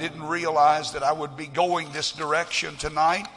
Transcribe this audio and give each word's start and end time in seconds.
didn't 0.00 0.22
realize 0.22 0.92
that 0.92 1.02
I 1.02 1.12
would 1.12 1.36
be 1.36 1.46
going 1.46 1.92
this 1.92 2.12
direction 2.12 2.74
tonight, 2.76 3.28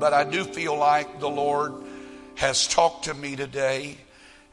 but 0.00 0.14
I 0.14 0.24
do 0.24 0.42
feel 0.42 0.76
like 0.76 1.20
the 1.20 1.28
Lord 1.28 1.74
has 2.36 2.66
talked 2.66 3.04
to 3.04 3.14
me 3.14 3.36
today. 3.36 3.98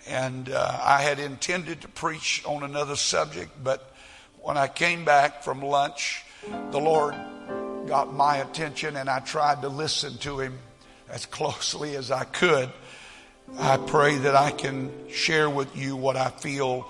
And 0.08 0.50
uh, 0.50 0.80
I 0.84 1.02
had 1.02 1.20
intended 1.20 1.82
to 1.82 1.88
preach 1.88 2.44
on 2.46 2.64
another 2.64 2.96
subject, 2.96 3.52
but 3.64 3.94
when 4.42 4.58
I 4.58 4.68
came 4.68 5.06
back 5.06 5.44
from 5.44 5.62
lunch, 5.62 6.24
the 6.72 6.80
Lord 6.80 7.16
got 7.88 8.14
my 8.14 8.38
attention 8.38 8.98
and 8.98 9.10
I 9.10 9.20
tried 9.20 9.62
to 9.62 9.70
listen 9.70 10.18
to 10.20 10.40
Him 10.40 10.58
as 11.10 11.26
closely 11.26 11.96
as 11.96 12.12
I 12.12 12.26
could. 12.26 12.70
I 13.58 13.78
pray 13.78 14.18
that 14.18 14.36
I 14.36 14.52
can 14.52 14.92
share 15.10 15.50
with 15.50 15.78
you 15.78 15.96
what 15.96 16.18
I 16.18 16.30
feel 16.30 16.90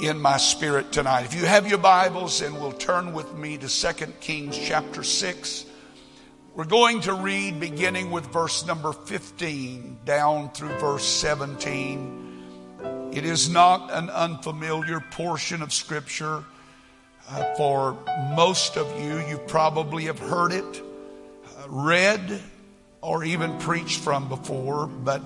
in 0.00 0.20
my 0.20 0.36
spirit 0.36 0.92
tonight. 0.92 1.24
If 1.24 1.34
you 1.34 1.46
have 1.46 1.66
your 1.66 1.78
Bibles 1.78 2.42
and 2.42 2.60
will 2.60 2.72
turn 2.72 3.14
with 3.14 3.34
me 3.34 3.56
to 3.56 3.68
2 3.68 4.06
Kings 4.20 4.58
chapter 4.58 5.02
6, 5.02 5.64
we're 6.54 6.64
going 6.64 7.00
to 7.02 7.14
read 7.14 7.60
beginning 7.60 8.10
with 8.10 8.26
verse 8.26 8.66
number 8.66 8.92
15 8.92 10.00
down 10.04 10.50
through 10.50 10.78
verse 10.78 11.04
17. 11.04 13.10
It 13.12 13.24
is 13.24 13.48
not 13.48 13.90
an 13.90 14.10
unfamiliar 14.10 15.00
portion 15.00 15.62
of 15.62 15.72
Scripture. 15.72 16.44
Uh, 17.28 17.54
for 17.56 17.96
most 18.34 18.76
of 18.76 18.86
you, 19.00 19.18
you 19.26 19.38
probably 19.48 20.04
have 20.04 20.18
heard 20.18 20.52
it, 20.52 20.82
uh, 21.58 21.68
read, 21.68 22.42
or 23.00 23.24
even 23.24 23.58
preached 23.58 24.00
from 24.00 24.28
before, 24.28 24.86
but 24.86 25.22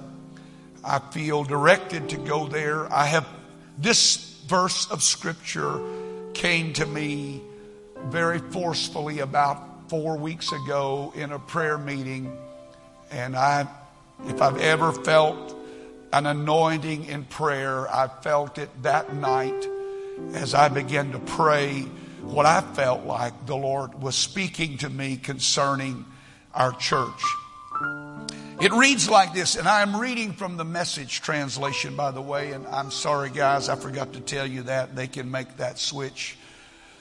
I 0.85 1.01
feel 1.01 1.43
directed 1.43 2.11
to 2.11 2.17
go 2.19 2.47
there. 2.47 2.91
I 2.93 3.07
have 3.07 3.27
this 3.77 4.30
verse 4.47 4.91
of 4.91 5.03
scripture 5.03 5.81
came 6.35 6.73
to 6.75 6.87
me 6.87 7.43
very 8.07 8.39
forcefully 8.39 9.21
about 9.21 9.89
four 9.91 10.17
weeks 10.17 10.53
ago 10.53 11.13
in 11.17 11.33
a 11.33 11.39
prayer 11.39 11.79
meeting. 11.79 12.37
And 13.11 13.37
I, 13.37 13.67
if 14.27 14.41
I've 14.41 14.61
ever 14.61 14.93
felt 14.93 15.57
an 16.13 16.27
anointing 16.27 17.07
in 17.07 17.25
prayer, 17.25 17.89
I 17.93 18.09
felt 18.23 18.59
it 18.59 18.71
that 18.83 19.15
night 19.15 19.67
as 20.35 20.55
I 20.55 20.69
began 20.69 21.13
to 21.13 21.19
pray 21.19 21.83
what 22.23 22.47
I 22.47 22.61
felt 22.61 23.05
like 23.05 23.47
the 23.47 23.57
Lord 23.57 24.01
was 24.01 24.15
speaking 24.15 24.79
to 24.79 24.91
me 24.91 25.17
concerning 25.17 26.05
our 26.55 26.73
church. 26.73 27.23
It 28.61 28.73
reads 28.73 29.09
like 29.09 29.33
this, 29.33 29.57
and 29.57 29.67
I 29.67 29.81
am 29.81 29.97
reading 29.97 30.35
from 30.35 30.59
the 30.59 30.67
message 30.67 31.23
translation, 31.23 31.97
by 31.97 32.11
the 32.11 32.21
way, 32.21 32.53
and 32.53 32.67
I'm 32.67 32.91
sorry, 32.91 33.31
guys, 33.31 33.71
I 33.71 33.77
forgot 33.77 34.13
to 34.13 34.21
tell 34.21 34.47
you 34.47 34.65
that. 34.65 34.95
They 34.95 35.07
can 35.07 35.31
make 35.31 35.57
that 35.57 35.79
switch. 35.79 36.37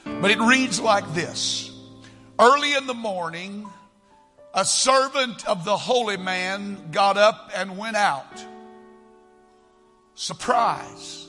But 0.06 0.32
it 0.32 0.40
reads 0.40 0.80
like 0.80 1.14
this 1.14 1.70
Early 2.40 2.76
in 2.76 2.88
the 2.88 2.94
morning, 2.94 3.68
a 4.54 4.64
servant 4.64 5.46
of 5.50 5.66
the 5.66 5.76
holy 5.76 6.16
man 6.16 6.92
got 6.92 7.18
up 7.18 7.52
and 7.54 7.78
went 7.78 7.98
out. 7.98 8.46
Surprise! 10.16 11.28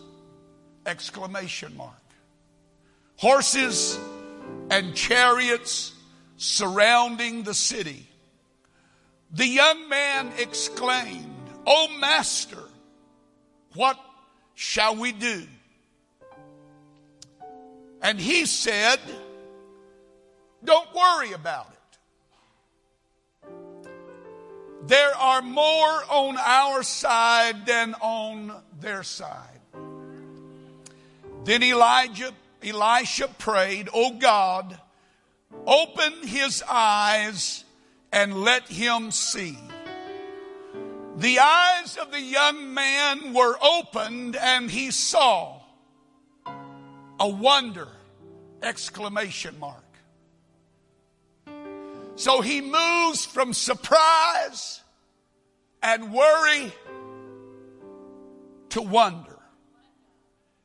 Exclamation 0.86 1.76
mark. 1.76 1.94
Horses 3.16 3.98
and 4.70 4.94
chariots 4.94 5.92
surrounding 6.36 7.42
the 7.42 7.54
city. 7.54 8.09
The 9.32 9.46
young 9.46 9.88
man 9.88 10.32
exclaimed, 10.38 11.26
O 11.66 11.88
master, 11.98 12.62
what 13.74 13.98
shall 14.54 14.96
we 14.96 15.12
do? 15.12 15.46
And 18.02 18.18
he 18.18 18.46
said, 18.46 18.98
Don't 20.64 20.92
worry 20.94 21.32
about 21.32 21.68
it. 21.70 21.76
There 24.86 25.14
are 25.16 25.42
more 25.42 26.02
on 26.08 26.36
our 26.38 26.82
side 26.82 27.66
than 27.66 27.94
on 28.00 28.52
their 28.80 29.02
side. 29.02 29.60
Then 31.44 31.62
Elijah, 31.62 32.32
Elisha 32.64 33.28
prayed, 33.28 33.88
Oh 33.94 34.14
God, 34.14 34.78
open 35.66 36.26
his 36.26 36.64
eyes 36.68 37.64
and 38.12 38.42
let 38.42 38.68
him 38.68 39.10
see. 39.10 39.56
The 41.16 41.38
eyes 41.38 41.96
of 41.96 42.12
the 42.12 42.20
young 42.20 42.72
man 42.72 43.34
were 43.34 43.56
opened 43.60 44.36
and 44.36 44.70
he 44.70 44.90
saw 44.90 45.60
a 47.18 47.28
wonder 47.28 47.88
exclamation 48.62 49.58
mark. 49.58 49.84
So 52.16 52.40
he 52.40 52.60
moves 52.60 53.24
from 53.24 53.52
surprise 53.52 54.82
and 55.82 56.12
worry 56.12 56.72
to 58.70 58.82
wonder. 58.82 59.38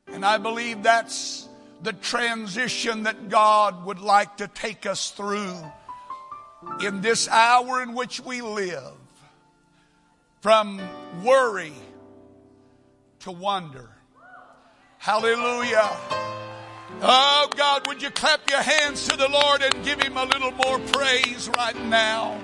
And 0.06 0.24
I 0.24 0.38
believe 0.38 0.82
that's 0.82 1.48
the 1.82 1.92
transition 1.92 3.04
that 3.04 3.28
God 3.28 3.84
would 3.84 4.00
like 4.00 4.38
to 4.38 4.48
take 4.48 4.86
us 4.86 5.10
through 5.10 5.56
in 6.80 7.00
this 7.00 7.28
hour 7.28 7.82
in 7.82 7.94
which 7.94 8.20
we 8.20 8.42
live 8.42 8.94
from 10.40 10.80
worry 11.22 11.72
to 13.20 13.30
wonder. 13.30 13.90
Hallelujah. 14.98 15.90
Oh 17.02 17.48
God, 17.56 17.86
would 17.86 18.00
you 18.00 18.10
clap 18.10 18.48
your 18.48 18.62
hands 18.62 19.06
to 19.08 19.16
the 19.16 19.28
Lord 19.28 19.62
and 19.62 19.84
give 19.84 20.00
him 20.00 20.16
a 20.16 20.24
little 20.24 20.52
more 20.52 20.78
praise 20.78 21.50
right 21.56 21.78
now? 21.86 22.40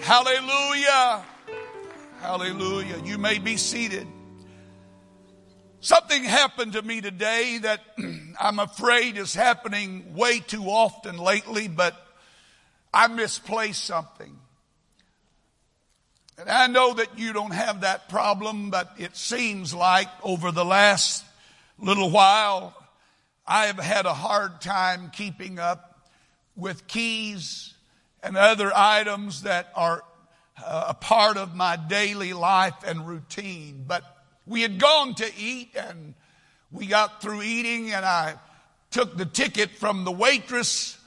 Hallelujah. 0.00 1.24
Hallelujah. 2.20 3.00
You 3.04 3.18
may 3.18 3.38
be 3.38 3.56
seated. 3.56 4.06
Something 5.80 6.24
happened 6.24 6.72
to 6.72 6.82
me 6.82 7.00
today 7.00 7.58
that 7.58 7.80
I'm 8.40 8.58
afraid 8.58 9.16
is 9.16 9.32
happening 9.32 10.14
way 10.14 10.40
too 10.40 10.64
often 10.64 11.18
lately, 11.18 11.68
but 11.68 11.94
I 12.92 13.06
misplaced 13.06 13.84
something. 13.84 14.36
And 16.36 16.48
I 16.48 16.66
know 16.66 16.94
that 16.94 17.16
you 17.16 17.32
don't 17.32 17.52
have 17.52 17.82
that 17.82 18.08
problem, 18.08 18.70
but 18.70 18.92
it 18.98 19.16
seems 19.16 19.72
like 19.72 20.08
over 20.22 20.50
the 20.50 20.64
last 20.64 21.24
little 21.78 22.10
while, 22.10 22.74
I 23.46 23.66
have 23.66 23.78
had 23.78 24.04
a 24.04 24.14
hard 24.14 24.60
time 24.60 25.10
keeping 25.12 25.60
up 25.60 26.08
with 26.56 26.88
keys 26.88 27.74
and 28.20 28.36
other 28.36 28.72
items 28.74 29.42
that 29.42 29.70
are 29.76 30.02
uh, 30.64 30.86
a 30.88 30.94
part 30.94 31.36
of 31.36 31.54
my 31.54 31.76
daily 31.76 32.32
life 32.32 32.74
and 32.84 33.06
routine. 33.06 33.84
But 33.86 34.02
we 34.48 34.62
had 34.62 34.78
gone 34.78 35.14
to 35.16 35.30
eat 35.38 35.76
and 35.76 36.14
we 36.70 36.86
got 36.86 37.20
through 37.20 37.42
eating 37.42 37.92
and 37.92 38.04
I 38.04 38.34
took 38.90 39.16
the 39.16 39.26
ticket 39.26 39.70
from 39.70 40.04
the 40.04 40.10
waitress 40.10 40.98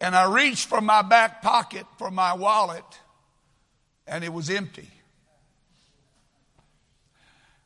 and 0.00 0.14
I 0.14 0.32
reached 0.32 0.68
for 0.68 0.80
my 0.80 1.02
back 1.02 1.42
pocket 1.42 1.86
for 1.98 2.10
my 2.10 2.34
wallet 2.34 2.84
and 4.06 4.22
it 4.22 4.32
was 4.32 4.50
empty. 4.50 4.90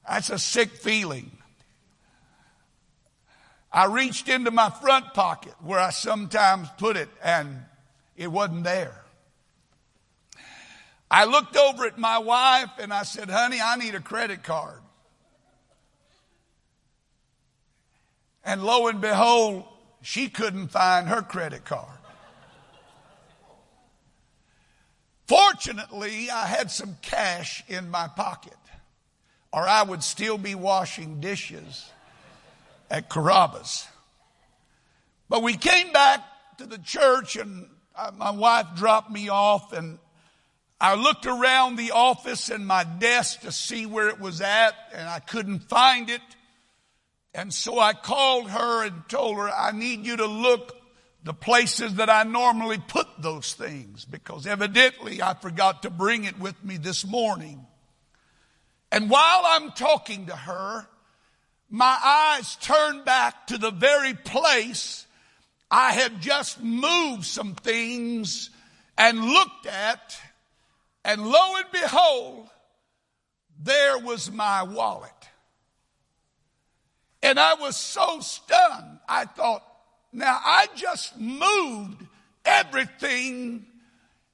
That's 0.08 0.30
a 0.30 0.38
sick 0.38 0.70
feeling. 0.70 1.32
I 3.72 3.86
reached 3.86 4.28
into 4.28 4.50
my 4.50 4.70
front 4.70 5.12
pocket 5.12 5.54
where 5.60 5.80
I 5.80 5.90
sometimes 5.90 6.68
put 6.78 6.96
it 6.96 7.08
and 7.22 7.58
it 8.16 8.28
wasn't 8.28 8.64
there. 8.64 9.02
I 11.10 11.24
looked 11.24 11.56
over 11.56 11.84
at 11.84 11.98
my 11.98 12.18
wife 12.18 12.70
and 12.80 12.92
I 12.92 13.02
said, 13.02 13.28
honey, 13.28 13.60
I 13.62 13.76
need 13.76 13.94
a 13.94 14.00
credit 14.00 14.42
card. 14.42 14.80
And 18.46 18.62
lo 18.62 18.86
and 18.86 19.00
behold, 19.00 19.64
she 20.02 20.28
couldn't 20.28 20.68
find 20.68 21.08
her 21.08 21.20
credit 21.20 21.64
card. 21.64 21.98
Fortunately, 25.26 26.30
I 26.30 26.46
had 26.46 26.70
some 26.70 26.96
cash 27.02 27.64
in 27.66 27.90
my 27.90 28.06
pocket, 28.06 28.56
or 29.52 29.66
I 29.66 29.82
would 29.82 30.04
still 30.04 30.38
be 30.38 30.54
washing 30.54 31.18
dishes 31.18 31.90
at 32.88 33.10
Carrabba's. 33.10 33.88
But 35.28 35.42
we 35.42 35.56
came 35.56 35.92
back 35.92 36.20
to 36.58 36.66
the 36.66 36.78
church, 36.78 37.34
and 37.34 37.68
uh, 37.96 38.12
my 38.16 38.30
wife 38.30 38.68
dropped 38.76 39.10
me 39.10 39.28
off, 39.28 39.72
and 39.72 39.98
I 40.80 40.94
looked 40.94 41.26
around 41.26 41.74
the 41.74 41.90
office 41.90 42.48
and 42.48 42.64
my 42.64 42.84
desk 42.84 43.40
to 43.40 43.50
see 43.50 43.86
where 43.86 44.06
it 44.06 44.20
was 44.20 44.40
at, 44.40 44.76
and 44.94 45.08
I 45.08 45.18
couldn't 45.18 45.68
find 45.68 46.08
it. 46.08 46.20
And 47.36 47.52
so 47.52 47.78
I 47.78 47.92
called 47.92 48.48
her 48.48 48.86
and 48.86 49.06
told 49.10 49.36
her, 49.36 49.50
I 49.50 49.70
need 49.70 50.06
you 50.06 50.16
to 50.16 50.26
look 50.26 50.74
the 51.22 51.34
places 51.34 51.96
that 51.96 52.08
I 52.08 52.22
normally 52.22 52.78
put 52.78 53.06
those 53.18 53.52
things 53.52 54.06
because 54.06 54.46
evidently 54.46 55.20
I 55.20 55.34
forgot 55.34 55.82
to 55.82 55.90
bring 55.90 56.24
it 56.24 56.40
with 56.40 56.64
me 56.64 56.78
this 56.78 57.06
morning. 57.06 57.66
And 58.90 59.10
while 59.10 59.42
I'm 59.44 59.72
talking 59.72 60.26
to 60.26 60.34
her, 60.34 60.86
my 61.68 61.98
eyes 62.02 62.56
turn 62.56 63.04
back 63.04 63.48
to 63.48 63.58
the 63.58 63.70
very 63.70 64.14
place 64.14 65.06
I 65.70 65.92
had 65.92 66.22
just 66.22 66.62
moved 66.62 67.24
some 67.24 67.54
things 67.54 68.48
and 68.96 69.22
looked 69.22 69.66
at, 69.66 70.18
and 71.04 71.26
lo 71.26 71.56
and 71.56 71.66
behold, 71.70 72.48
there 73.62 73.98
was 73.98 74.30
my 74.30 74.62
wallet. 74.62 75.12
And 77.26 77.40
I 77.40 77.54
was 77.54 77.76
so 77.76 78.20
stunned. 78.20 79.00
I 79.08 79.24
thought, 79.24 79.64
now 80.12 80.38
I 80.44 80.68
just 80.76 81.18
moved 81.18 82.06
everything 82.44 83.66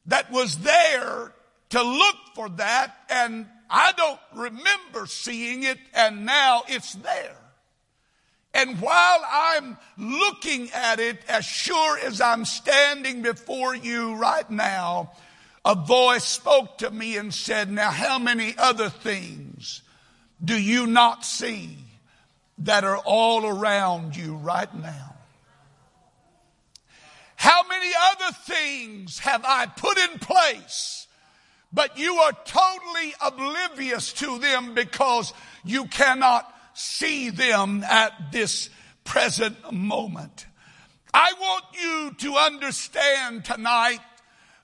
that 0.04 0.30
was 0.30 0.58
there 0.58 1.32
to 1.70 1.82
look 1.82 2.16
for 2.34 2.50
that, 2.50 2.94
and 3.08 3.46
I 3.70 3.92
don't 3.96 4.20
remember 4.34 5.06
seeing 5.06 5.62
it, 5.62 5.78
and 5.94 6.26
now 6.26 6.64
it's 6.68 6.92
there. 6.92 7.34
And 8.52 8.78
while 8.78 9.24
I'm 9.26 9.78
looking 9.96 10.70
at 10.72 11.00
it, 11.00 11.24
as 11.30 11.46
sure 11.46 11.98
as 11.98 12.20
I'm 12.20 12.44
standing 12.44 13.22
before 13.22 13.74
you 13.74 14.16
right 14.16 14.50
now, 14.50 15.12
a 15.64 15.74
voice 15.74 16.24
spoke 16.24 16.76
to 16.78 16.90
me 16.90 17.16
and 17.16 17.32
said, 17.32 17.72
Now, 17.72 17.90
how 17.90 18.18
many 18.18 18.54
other 18.58 18.90
things 18.90 19.80
do 20.44 20.60
you 20.60 20.86
not 20.86 21.24
see 21.24 21.78
that 22.58 22.84
are 22.84 22.98
all 22.98 23.46
around 23.46 24.16
you 24.16 24.34
right 24.36 24.72
now? 24.74 25.14
How 27.36 27.66
many 27.66 27.90
other 28.12 28.36
things 28.44 29.18
have 29.20 29.44
I 29.44 29.66
put 29.66 29.98
in 29.98 30.18
place, 30.20 31.08
but 31.72 31.98
you 31.98 32.14
are 32.14 32.32
totally 32.44 33.14
oblivious 33.20 34.12
to 34.14 34.38
them 34.38 34.74
because 34.74 35.32
you 35.64 35.86
cannot 35.86 36.52
see 36.74 37.30
them 37.30 37.82
at 37.84 38.32
this 38.32 38.70
present 39.04 39.72
moment. 39.72 40.46
I 41.12 41.32
want 41.38 41.64
you 41.80 42.14
to 42.18 42.36
understand 42.36 43.44
tonight 43.44 44.00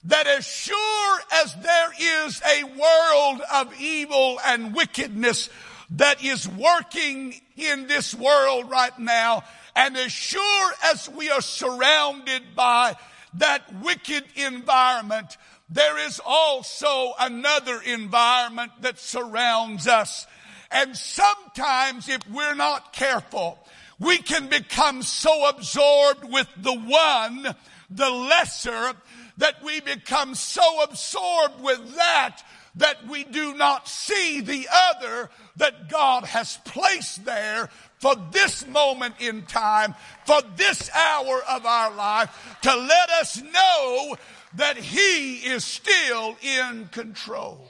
that 0.05 0.27
as 0.27 0.47
sure 0.47 1.21
as 1.33 1.55
there 1.57 1.91
is 2.01 2.41
a 2.47 2.65
world 2.65 3.43
of 3.53 3.81
evil 3.81 4.39
and 4.45 4.75
wickedness 4.75 5.51
that 5.91 6.23
is 6.25 6.49
working 6.49 7.35
in 7.57 7.87
this 7.87 8.15
world 8.15 8.71
right 8.71 8.97
now, 8.99 9.43
and 9.75 9.97
as 9.97 10.13
sure 10.13 10.73
as 10.85 11.09
we 11.09 11.31
are 11.31 11.41
surrounded 11.41 12.43
by 12.55 12.97
that 13.35 13.63
wicked 13.83 14.25
environment, 14.37 15.37
there 15.71 15.99
is 16.07 16.21
also 16.25 17.13
another 17.19 17.81
environment 17.83 18.73
that 18.81 18.99
surrounds 18.99 19.87
us. 19.87 20.27
And 20.71 20.97
sometimes 20.97 22.09
if 22.09 22.29
we're 22.29 22.55
not 22.55 22.93
careful, 22.93 23.59
we 23.99 24.19
can 24.19 24.49
become 24.49 25.03
so 25.03 25.49
absorbed 25.49 26.25
with 26.31 26.49
the 26.57 26.75
one, 26.75 27.55
the 27.91 28.11
lesser, 28.11 28.93
that 29.39 29.63
we 29.63 29.81
become 29.81 30.35
so 30.35 30.83
absorbed 30.83 31.61
with 31.63 31.95
that 31.95 32.43
that 32.79 33.07
we 33.09 33.25
do 33.25 33.55
not 33.55 33.87
see 33.89 34.41
the 34.41 34.67
other 34.73 35.31
that 35.57 35.89
God 35.89 36.25
has 36.25 36.59
placed 36.65 37.25
there 37.25 37.69
for 37.99 38.15
this 38.33 38.67
moment 38.67 39.17
in 39.21 39.43
time, 39.43 39.95
for 40.25 40.41
this 40.57 40.91
hour 40.95 41.43
of 41.51 41.67
our 41.67 41.95
life, 41.95 42.57
to 42.63 42.75
let 42.75 43.11
us 43.11 43.43
know 43.43 44.17
that 44.55 44.77
He 44.77 45.37
is 45.37 45.65
still 45.65 46.37
in 46.43 46.89
control. 46.93 47.69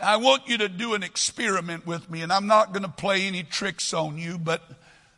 I 0.00 0.16
want 0.16 0.48
you 0.48 0.58
to 0.58 0.68
do 0.68 0.94
an 0.94 1.04
experiment 1.04 1.86
with 1.86 2.10
me, 2.10 2.22
and 2.22 2.32
I'm 2.32 2.48
not 2.48 2.72
going 2.72 2.82
to 2.82 2.88
play 2.88 3.22
any 3.22 3.44
tricks 3.44 3.94
on 3.94 4.18
you, 4.18 4.36
but 4.36 4.62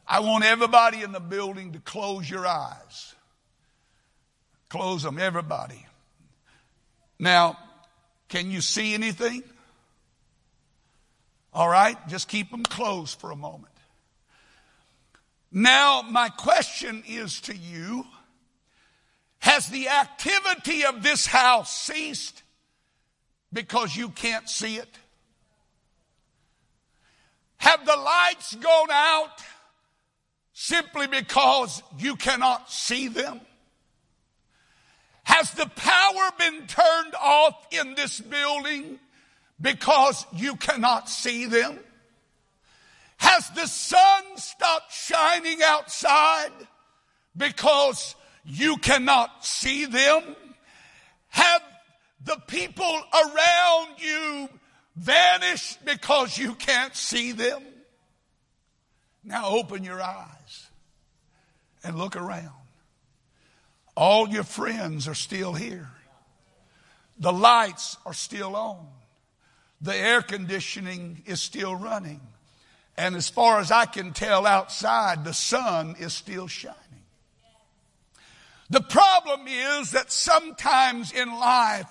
I 0.06 0.20
want 0.20 0.44
everybody 0.44 1.02
in 1.02 1.12
the 1.12 1.20
building 1.20 1.72
to 1.72 1.78
close 1.78 2.28
your 2.28 2.46
eyes. 2.46 3.14
Close 4.68 5.02
them, 5.02 5.18
everybody. 5.18 5.86
Now, 7.18 7.56
can 8.34 8.50
you 8.50 8.60
see 8.60 8.94
anything? 8.94 9.44
All 11.52 11.68
right, 11.68 11.96
just 12.08 12.26
keep 12.26 12.50
them 12.50 12.64
closed 12.64 13.20
for 13.20 13.30
a 13.30 13.36
moment. 13.36 13.72
Now, 15.52 16.02
my 16.02 16.30
question 16.30 17.04
is 17.06 17.40
to 17.42 17.56
you 17.56 18.04
Has 19.38 19.68
the 19.68 19.88
activity 19.88 20.84
of 20.84 21.04
this 21.04 21.26
house 21.26 21.72
ceased? 21.76 22.42
because 23.52 23.94
you 23.94 24.08
can't 24.08 24.48
see 24.48 24.78
it? 24.78 24.88
Have 27.58 27.86
the 27.86 27.94
lights 27.94 28.56
gone 28.56 28.90
out 28.90 29.44
simply 30.54 31.06
because 31.06 31.84
you 32.00 32.16
cannot 32.16 32.68
see 32.68 33.06
them? 33.06 33.40
Has 35.22 35.50
the 35.52 35.66
power 35.66 36.30
been 36.54 36.66
turned 36.66 37.14
off 37.20 37.66
in 37.70 37.94
this 37.94 38.20
building 38.20 38.98
because 39.60 40.26
you 40.32 40.56
cannot 40.56 41.08
see 41.08 41.46
them? 41.46 41.78
Has 43.16 43.48
the 43.50 43.66
sun 43.66 44.22
stopped 44.36 44.92
shining 44.92 45.62
outside 45.62 46.50
because 47.36 48.14
you 48.44 48.76
cannot 48.78 49.44
see 49.44 49.86
them? 49.86 50.22
Have 51.28 51.62
the 52.24 52.36
people 52.46 52.84
around 53.12 53.88
you 53.98 54.48
vanish 54.96 55.76
because 55.84 56.36
you 56.36 56.54
can't 56.54 56.94
see 56.94 57.32
them. 57.32 57.62
Now 59.22 59.48
open 59.48 59.84
your 59.84 60.02
eyes 60.02 60.68
and 61.82 61.96
look 61.96 62.16
around. 62.16 62.50
All 63.96 64.28
your 64.28 64.44
friends 64.44 65.06
are 65.08 65.14
still 65.14 65.54
here. 65.54 65.88
The 67.18 67.32
lights 67.32 67.96
are 68.04 68.14
still 68.14 68.56
on. 68.56 68.86
The 69.80 69.94
air 69.94 70.22
conditioning 70.22 71.22
is 71.26 71.40
still 71.40 71.74
running. 71.74 72.20
And 72.96 73.16
as 73.16 73.28
far 73.28 73.60
as 73.60 73.70
I 73.70 73.86
can 73.86 74.12
tell 74.12 74.46
outside, 74.46 75.24
the 75.24 75.34
sun 75.34 75.96
is 75.98 76.12
still 76.12 76.46
shining. 76.46 76.78
The 78.70 78.80
problem 78.80 79.42
is 79.46 79.90
that 79.90 80.10
sometimes 80.10 81.12
in 81.12 81.28
life, 81.28 81.88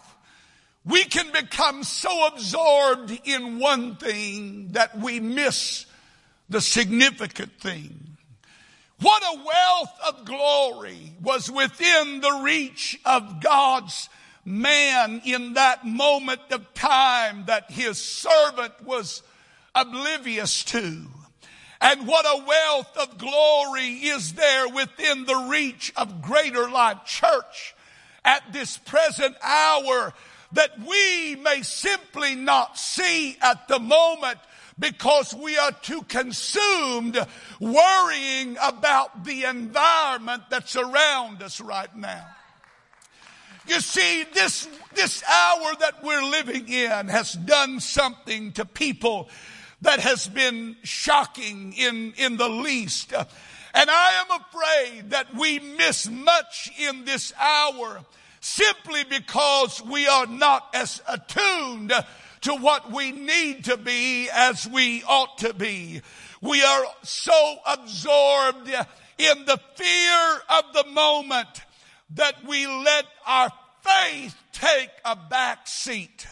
we 0.86 1.04
can 1.04 1.32
become 1.32 1.84
so 1.84 2.28
absorbed 2.28 3.18
in 3.26 3.60
one 3.60 3.96
thing 3.96 4.70
that 4.72 4.98
we 4.98 5.20
miss 5.20 5.86
the 6.50 6.62
significant 6.62 7.60
thing. 7.60 8.18
What 9.00 9.24
a 9.24 9.44
wealth 9.44 10.00
of 10.08 10.26
glory 10.26 11.14
was 11.22 11.52
within 11.52 12.22
the 12.22 12.42
reach 12.44 13.00
of 13.06 13.42
God's 13.42 14.10
man 14.46 15.22
in 15.26 15.54
that 15.54 15.86
moment 15.86 16.42
of 16.52 16.74
time 16.74 17.46
that 17.46 17.72
his 17.72 17.98
servant 17.98 18.74
was 18.84 19.24
oblivious 19.74 20.64
to. 20.66 21.08
And 21.82 22.08
what 22.08 22.26
a 22.26 22.44
wealth 22.46 22.98
of 22.98 23.18
glory 23.18 23.88
is 23.88 24.34
there 24.34 24.70
within 24.70 25.26
the 25.26 25.48
reach 25.50 25.92
of 25.98 26.22
Greater 26.22 26.70
Life 26.70 27.06
Church 27.06 27.76
at 28.24 28.54
this 28.54 28.78
present 28.78 29.36
hour 29.44 30.14
that 30.54 30.80
we 30.80 31.36
may 31.36 31.62
simply 31.62 32.36
not 32.36 32.78
see 32.78 33.38
at 33.42 33.68
the 33.68 33.80
moment 33.80 34.40
because 34.80 35.34
we 35.34 35.58
are 35.58 35.72
too 35.72 36.04
consumed 36.04 37.18
worrying 37.60 38.58
about 38.62 39.26
the 39.26 39.44
environment 39.44 40.44
that's 40.50 40.76
around 40.76 41.42
us 41.44 41.60
right 41.60 41.94
now. 41.96 42.26
You 43.68 43.80
see, 43.80 44.26
this, 44.34 44.68
this 44.94 45.24
hour 45.24 45.74
that 45.80 46.04
we're 46.04 46.24
living 46.24 46.68
in 46.68 47.08
has 47.08 47.34
done 47.34 47.80
something 47.80 48.52
to 48.54 48.66
people 48.66 49.30
that 49.82 50.00
has 50.00 50.28
been 50.28 50.76
shocking 50.84 51.74
in, 51.74 52.14
in 52.18 52.38
the 52.38 52.50
least. 52.50 53.14
And 53.14 53.90
I 53.90 54.24
am 54.24 54.42
afraid 54.42 55.10
that 55.12 55.34
we 55.36 55.60
miss 55.60 56.10
much 56.10 56.72
in 56.78 57.06
this 57.06 57.34
hour 57.40 58.02
simply 58.40 59.04
because 59.06 59.82
we 59.82 60.08
are 60.08 60.26
not 60.26 60.68
as 60.74 61.02
attuned 61.08 61.94
to 62.42 62.56
what 62.56 62.92
we 62.92 63.12
need 63.12 63.66
to 63.66 63.78
be 63.78 64.30
as 64.30 64.68
we 64.68 65.02
ought 65.04 65.38
to 65.40 65.54
be. 65.54 66.02
We 66.42 66.62
are 66.62 66.86
so 67.04 67.58
absorbed 67.66 68.68
in 69.18 69.46
the 69.46 69.60
fear 69.76 70.42
of 70.50 70.74
the 70.74 70.86
moment 70.92 71.48
that 72.16 72.46
we 72.48 72.68
let 72.68 73.06
our 73.26 73.52
faith 73.82 74.36
take 74.52 74.90
a 75.04 75.16
back 75.16 75.68
seat. 75.68 76.28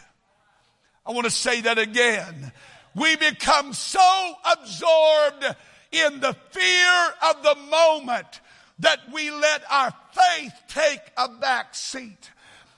I 1.06 1.12
want 1.12 1.26
to 1.26 1.32
say 1.32 1.62
that 1.62 1.80
again. 1.80 2.52
We 2.96 3.16
become 3.16 3.74
so 3.74 4.34
absorbed 4.46 5.46
in 5.92 6.20
the 6.20 6.36
fear 6.52 7.14
of 7.30 7.44
the 7.44 7.56
moment 7.70 8.42
that 8.80 9.00
we 9.14 9.32
let 9.32 9.64
our 9.70 9.94
faith 10.14 10.54
take 10.68 11.02
a 11.18 11.30
back 11.30 11.76
seat 11.76 12.30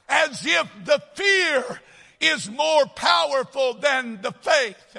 as 0.09 0.45
if 0.45 0.69
the 0.85 1.01
fear 1.15 1.81
is 2.19 2.49
more 2.49 2.85
powerful 2.95 3.75
than 3.75 4.21
the 4.21 4.31
faith. 4.31 4.97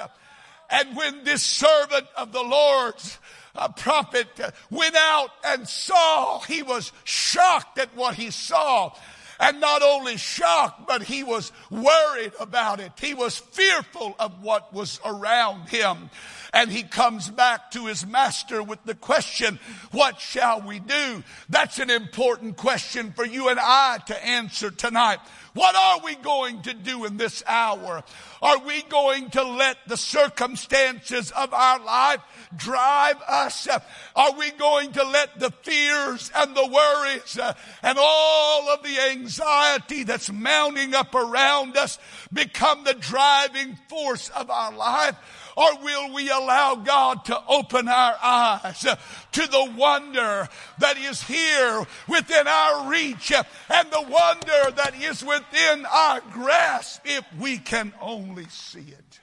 And 0.71 0.97
when 0.97 1.25
this 1.25 1.43
servant 1.43 2.07
of 2.17 2.33
the 2.33 2.43
Lord's 2.43 3.19
uh, 3.57 3.69
prophet 3.69 4.29
went 4.71 4.97
out 4.97 5.31
and 5.45 5.69
saw, 5.69 6.41
he 6.41 6.63
was 6.63 6.93
shocked 7.05 7.79
at 7.79 7.95
what 7.95 8.15
he 8.15 8.31
saw. 8.31 8.93
And 9.41 9.61
not 9.61 9.83
only 9.83 10.17
shocked, 10.17 10.87
but 10.87 11.03
he 11.03 11.25
was 11.25 11.51
worried 11.69 12.33
about 12.39 12.79
it. 12.79 12.93
He 13.01 13.15
was 13.15 13.37
fearful 13.37 14.15
of 14.19 14.41
what 14.43 14.73
was 14.73 15.01
around 15.05 15.69
him. 15.69 16.09
And 16.55 16.71
he 16.71 16.85
comes 16.85 17.29
back 17.29 17.73
to 17.73 17.87
his 17.87 18.07
master 18.07 18.63
with 18.63 18.79
the 18.85 18.95
question, 18.95 19.59
what 19.91 20.21
shall 20.21 20.63
we 20.63 20.79
do? 20.79 21.25
That's 21.49 21.81
an 21.81 21.91
important 21.91 22.57
question 22.57 23.11
for 23.11 23.27
you 23.27 23.49
and 23.49 23.59
I 23.61 23.99
to 24.07 24.25
answer 24.25 24.71
tonight. 24.71 25.19
What 25.55 25.75
are 25.75 26.05
we 26.05 26.15
going 26.15 26.63
to 26.63 26.75
do 26.75 27.05
in 27.07 27.17
this 27.17 27.43
hour? 27.47 28.05
Are 28.41 28.59
we 28.61 28.83
going 28.83 29.31
to 29.31 29.43
let 29.43 29.79
the 29.89 29.97
circumstances 29.97 31.33
of 31.33 31.53
our 31.53 31.81
life 31.81 32.21
drive 32.57 33.21
us? 33.23 33.67
Are 34.15 34.33
we 34.33 34.51
going 34.53 34.93
to 34.93 35.03
let 35.03 35.41
the 35.41 35.51
fears 35.51 36.31
and 36.37 36.57
the 36.57 36.67
worries 36.67 37.39
uh, 37.39 37.55
and 37.83 37.99
all 38.01 38.69
of 38.69 38.83
the 38.85 38.99
anxiety 39.11 40.05
that's 40.05 40.31
mounting 40.31 40.95
up 40.95 41.15
around 41.15 41.77
us 41.77 41.99
become 42.33 42.85
the 42.85 42.95
driving 42.95 43.77
force 43.89 44.29
of 44.31 44.51
our 44.51 44.73
life? 44.73 45.17
Or 45.57 45.79
will 45.83 46.13
we 46.13 46.31
allow 46.31 46.75
God 46.75 47.25
to 47.27 47.41
open 47.47 47.89
our 47.89 48.17
eyes 48.23 48.81
to 48.81 49.41
the 49.47 49.73
wonder 49.77 50.49
that 50.79 50.99
is 50.99 51.23
here 51.23 51.87
within 52.09 52.49
our 52.49 52.91
reach 52.91 53.33
and 53.33 53.91
the 53.91 54.03
wonder 54.03 54.71
that 54.77 54.95
is 55.01 55.25
within 55.25 55.87
our 55.87 56.21
grasp 56.33 57.03
if 57.05 57.25
we 57.39 57.59
can 57.59 57.93
only 58.01 58.47
see 58.49 58.81
it? 58.81 59.21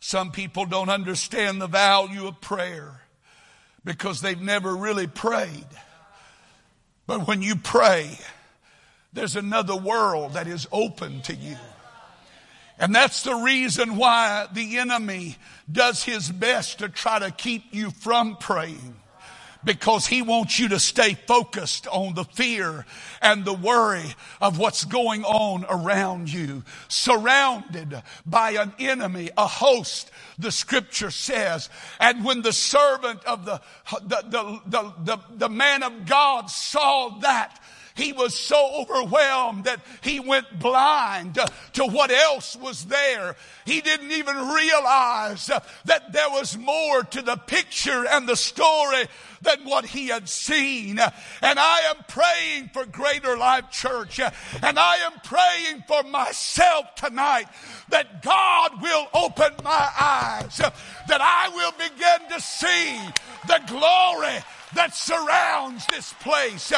Some 0.00 0.30
people 0.30 0.66
don't 0.66 0.88
understand 0.88 1.60
the 1.60 1.66
value 1.66 2.26
of 2.26 2.40
prayer 2.40 3.02
because 3.84 4.20
they've 4.20 4.40
never 4.40 4.74
really 4.74 5.06
prayed. 5.06 5.66
But 7.06 7.26
when 7.26 7.42
you 7.42 7.56
pray, 7.56 8.18
there's 9.12 9.36
another 9.36 9.76
world 9.76 10.34
that 10.34 10.46
is 10.46 10.66
open 10.72 11.22
to 11.22 11.34
you. 11.34 11.56
And 12.78 12.94
that's 12.94 13.22
the 13.22 13.34
reason 13.34 13.96
why 13.96 14.46
the 14.52 14.78
enemy 14.78 15.36
does 15.70 16.02
his 16.02 16.30
best 16.30 16.80
to 16.80 16.88
try 16.88 17.18
to 17.18 17.30
keep 17.30 17.74
you 17.74 17.90
from 17.90 18.36
praying. 18.36 18.96
Because 19.64 20.06
he 20.06 20.22
wants 20.22 20.60
you 20.60 20.68
to 20.68 20.78
stay 20.78 21.14
focused 21.14 21.88
on 21.88 22.14
the 22.14 22.22
fear 22.22 22.86
and 23.20 23.44
the 23.44 23.54
worry 23.54 24.14
of 24.40 24.58
what's 24.58 24.84
going 24.84 25.24
on 25.24 25.64
around 25.68 26.32
you. 26.32 26.62
Surrounded 26.86 28.00
by 28.24 28.52
an 28.52 28.72
enemy, 28.78 29.30
a 29.36 29.48
host, 29.48 30.12
the 30.38 30.52
scripture 30.52 31.10
says. 31.10 31.68
And 31.98 32.24
when 32.24 32.42
the 32.42 32.52
servant 32.52 33.24
of 33.24 33.44
the, 33.44 33.60
the, 34.02 34.22
the, 34.28 34.60
the, 34.66 34.92
the, 35.02 35.18
the 35.34 35.48
man 35.48 35.82
of 35.82 36.06
God 36.06 36.48
saw 36.48 37.18
that, 37.20 37.58
he 37.96 38.12
was 38.12 38.38
so 38.38 38.82
overwhelmed 38.82 39.64
that 39.64 39.80
he 40.02 40.20
went 40.20 40.58
blind 40.58 41.38
to 41.72 41.84
what 41.84 42.10
else 42.10 42.54
was 42.56 42.84
there. 42.84 43.36
He 43.64 43.80
didn't 43.80 44.12
even 44.12 44.36
realize 44.36 45.46
that 45.46 46.12
there 46.12 46.30
was 46.30 46.56
more 46.58 47.02
to 47.02 47.22
the 47.22 47.36
picture 47.36 48.06
and 48.06 48.28
the 48.28 48.36
story 48.36 49.06
than 49.42 49.64
what 49.64 49.86
he 49.86 50.08
had 50.08 50.28
seen. 50.28 50.98
And 50.98 51.58
I 51.58 51.80
am 51.90 52.04
praying 52.08 52.70
for 52.72 52.86
Greater 52.86 53.36
Life 53.36 53.70
Church. 53.70 54.20
And 54.20 54.78
I 54.78 54.96
am 54.96 55.12
praying 55.24 55.84
for 55.86 56.02
myself 56.04 56.94
tonight 56.94 57.46
that 57.88 58.22
God 58.22 58.80
will 58.82 59.08
open 59.14 59.52
my 59.64 59.88
eyes, 59.98 60.56
that 60.56 61.20
I 61.20 61.48
will 61.54 61.72
begin 61.72 62.30
to 62.30 62.40
see 62.40 62.98
the 63.46 63.60
glory 63.66 64.42
that 64.74 64.94
surrounds 64.94 65.86
this 65.86 66.12
place 66.14 66.72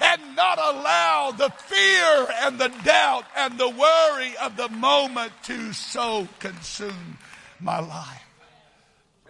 and 0.00 0.36
not 0.36 0.58
allow 0.58 1.32
the 1.32 1.50
fear 1.50 2.26
and 2.42 2.58
the 2.58 2.72
doubt 2.84 3.24
and 3.36 3.58
the 3.58 3.68
worry 3.68 4.36
of 4.42 4.56
the 4.56 4.68
moment 4.68 5.32
to 5.44 5.72
so 5.72 6.28
consume 6.38 7.18
my 7.60 7.78
life. 7.80 8.22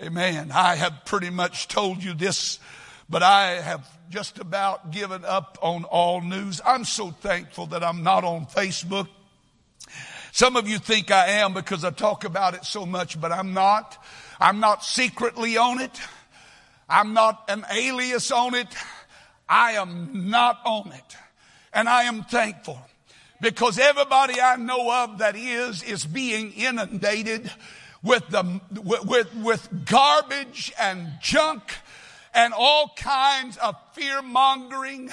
Amen. 0.01 0.51
I 0.53 0.77
have 0.77 1.05
pretty 1.05 1.31
much 1.31 1.69
told 1.69 2.03
you 2.03 2.15
this, 2.15 2.59
but 3.13 3.23
I 3.23 3.61
have 3.61 3.87
just 4.09 4.39
about 4.39 4.91
given 4.91 5.23
up 5.27 5.59
on 5.61 5.85
all 5.85 6.23
news. 6.23 6.63
I'm 6.65 6.85
so 6.85 7.11
thankful 7.11 7.67
that 7.67 7.85
I'm 7.85 8.03
not 8.03 8.25
on 8.25 8.47
Facebook. 8.47 9.07
Some 10.33 10.57
of 10.57 10.67
you 10.67 10.79
think 10.79 11.11
I 11.11 11.27
am 11.27 11.53
because 11.53 11.85
I 11.85 11.91
talk 11.91 12.25
about 12.25 12.55
it 12.55 12.65
so 12.65 12.87
much, 12.87 13.21
but 13.21 13.31
I'm 13.31 13.53
not. 13.53 14.03
I'm 14.41 14.61
not 14.61 14.83
secretly 14.83 15.59
on 15.59 15.79
it. 15.79 16.01
I'm 16.89 17.13
not 17.13 17.45
an 17.49 17.67
alias 17.71 18.33
on 18.33 18.55
it. 18.55 18.69
I 19.47 19.73
am 19.73 20.31
not 20.31 20.63
on 20.65 20.91
it. 20.93 21.17
And 21.75 21.91
I 21.91 22.05
am 22.05 22.25
thankful 22.25 22.81
because 23.43 23.79
everybody 23.79 24.41
I 24.41 24.57
know 24.57 25.05
of 25.05 25.19
that 25.19 25.37
is, 25.37 25.83
is 25.83 26.07
being 26.07 26.53
inundated 26.53 27.51
with 28.03 28.27
the, 28.31 28.61
with, 28.83 29.35
with 29.35 29.85
garbage 29.85 30.73
and 30.81 31.11
junk 31.21 31.75
and 32.35 32.53
all 32.57 32.93
kinds 32.97 33.57
of 33.59 33.77
fear 33.93 34.23
mongering. 34.23 35.11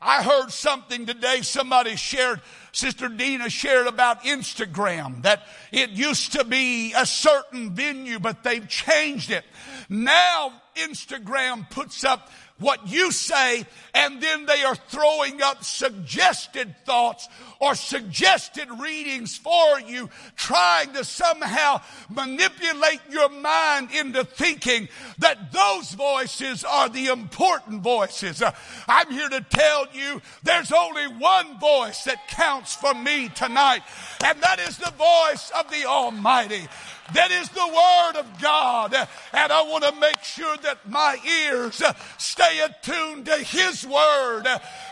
I 0.00 0.22
heard 0.22 0.50
something 0.50 1.06
today, 1.06 1.42
somebody 1.42 1.94
shared, 1.94 2.40
Sister 2.72 3.08
Dina 3.08 3.48
shared 3.48 3.86
about 3.86 4.22
Instagram, 4.24 5.22
that 5.22 5.46
it 5.70 5.90
used 5.90 6.32
to 6.32 6.44
be 6.44 6.92
a 6.94 7.06
certain 7.06 7.74
venue, 7.74 8.18
but 8.18 8.42
they've 8.42 8.66
changed 8.68 9.30
it. 9.30 9.44
Now 9.88 10.60
Instagram 10.74 11.70
puts 11.70 12.02
up 12.02 12.30
what 12.62 12.88
you 12.88 13.10
say, 13.12 13.66
and 13.94 14.22
then 14.22 14.46
they 14.46 14.62
are 14.64 14.74
throwing 14.74 15.42
up 15.42 15.62
suggested 15.64 16.74
thoughts 16.86 17.28
or 17.60 17.74
suggested 17.74 18.68
readings 18.80 19.36
for 19.36 19.80
you, 19.80 20.08
trying 20.36 20.92
to 20.94 21.04
somehow 21.04 21.80
manipulate 22.08 23.00
your 23.10 23.28
mind 23.28 23.90
into 23.92 24.24
thinking 24.24 24.88
that 25.18 25.52
those 25.52 25.92
voices 25.92 26.64
are 26.64 26.88
the 26.88 27.08
important 27.08 27.82
voices. 27.82 28.40
Uh, 28.42 28.52
I'm 28.88 29.10
here 29.10 29.28
to 29.28 29.40
tell 29.42 29.86
you 29.92 30.22
there's 30.42 30.72
only 30.72 31.06
one 31.06 31.58
voice 31.60 32.04
that 32.04 32.28
counts 32.28 32.74
for 32.74 32.94
me 32.94 33.28
tonight, 33.28 33.82
and 34.24 34.40
that 34.40 34.58
is 34.60 34.78
the 34.78 34.92
voice 34.92 35.50
of 35.58 35.70
the 35.70 35.84
Almighty. 35.84 36.68
That 37.14 37.30
is 37.30 37.48
the 37.48 37.66
Word 37.66 38.20
of 38.20 38.40
God. 38.40 38.94
And 39.32 39.52
I 39.52 39.62
want 39.62 39.84
to 39.84 40.00
make 40.00 40.22
sure 40.22 40.56
that 40.58 40.88
my 40.88 41.18
ears 41.46 41.82
stay 42.18 42.60
attuned 42.60 43.26
to 43.26 43.36
His 43.38 43.86
Word 43.86 44.44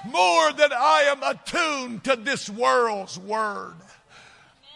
more 0.07 0.53
than 0.53 0.73
I 0.73 1.03
am 1.09 1.23
attuned 1.23 2.05
to 2.05 2.17
this 2.17 2.49
world's 2.49 3.19
Word. 3.19 3.75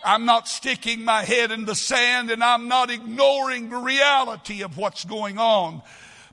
I'm 0.04 0.26
not 0.26 0.48
sticking 0.48 1.04
my 1.04 1.22
head 1.22 1.50
in 1.50 1.64
the 1.64 1.74
sand 1.74 2.30
and 2.30 2.44
I'm 2.44 2.68
not 2.68 2.90
ignoring 2.90 3.70
the 3.70 3.78
reality 3.78 4.62
of 4.62 4.76
what's 4.76 5.04
going 5.04 5.38
on, 5.38 5.82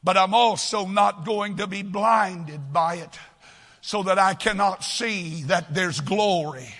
but 0.04 0.18
I'm 0.18 0.34
also 0.34 0.86
not 0.86 1.26
going 1.26 1.58
to 1.58 1.68
be 1.68 1.82
blinded 1.82 2.74
by 2.74 2.96
it 2.96 3.18
so 3.80 4.04
that 4.04 4.20
I 4.20 4.34
cannot 4.34 4.84
see 4.84 5.44
that 5.44 5.74
there's 5.74 6.02
glory. 6.02 6.76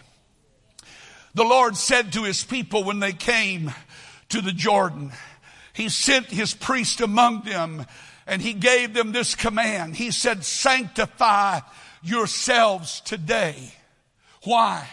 The 1.34 1.46
Lord 1.46 1.78
said 1.78 2.12
to 2.14 2.24
his 2.24 2.44
people 2.44 2.84
when 2.84 3.00
they 3.00 3.14
came, 3.14 3.72
to 4.32 4.42
the 4.42 4.52
Jordan. 4.52 5.12
He 5.74 5.90
sent 5.90 6.28
his 6.28 6.54
priest 6.54 7.02
among 7.02 7.44
them 7.44 7.86
and 8.28 8.42
he 8.42 8.54
gave 8.54 8.94
them 8.94 9.12
this 9.12 9.36
command. 9.36 9.96
He 9.96 10.12
said, 10.12 10.44
sanctify 10.44 11.60
yourselves 12.02 13.02
today. 13.02 13.74
Why? 14.44 14.88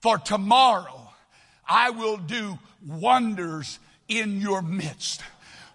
For 0.00 0.18
tomorrow 0.18 1.10
I 1.68 1.90
will 1.90 2.16
do 2.16 2.58
wonders 2.86 3.78
in 4.08 4.40
your 4.40 4.62
midst. 4.62 5.22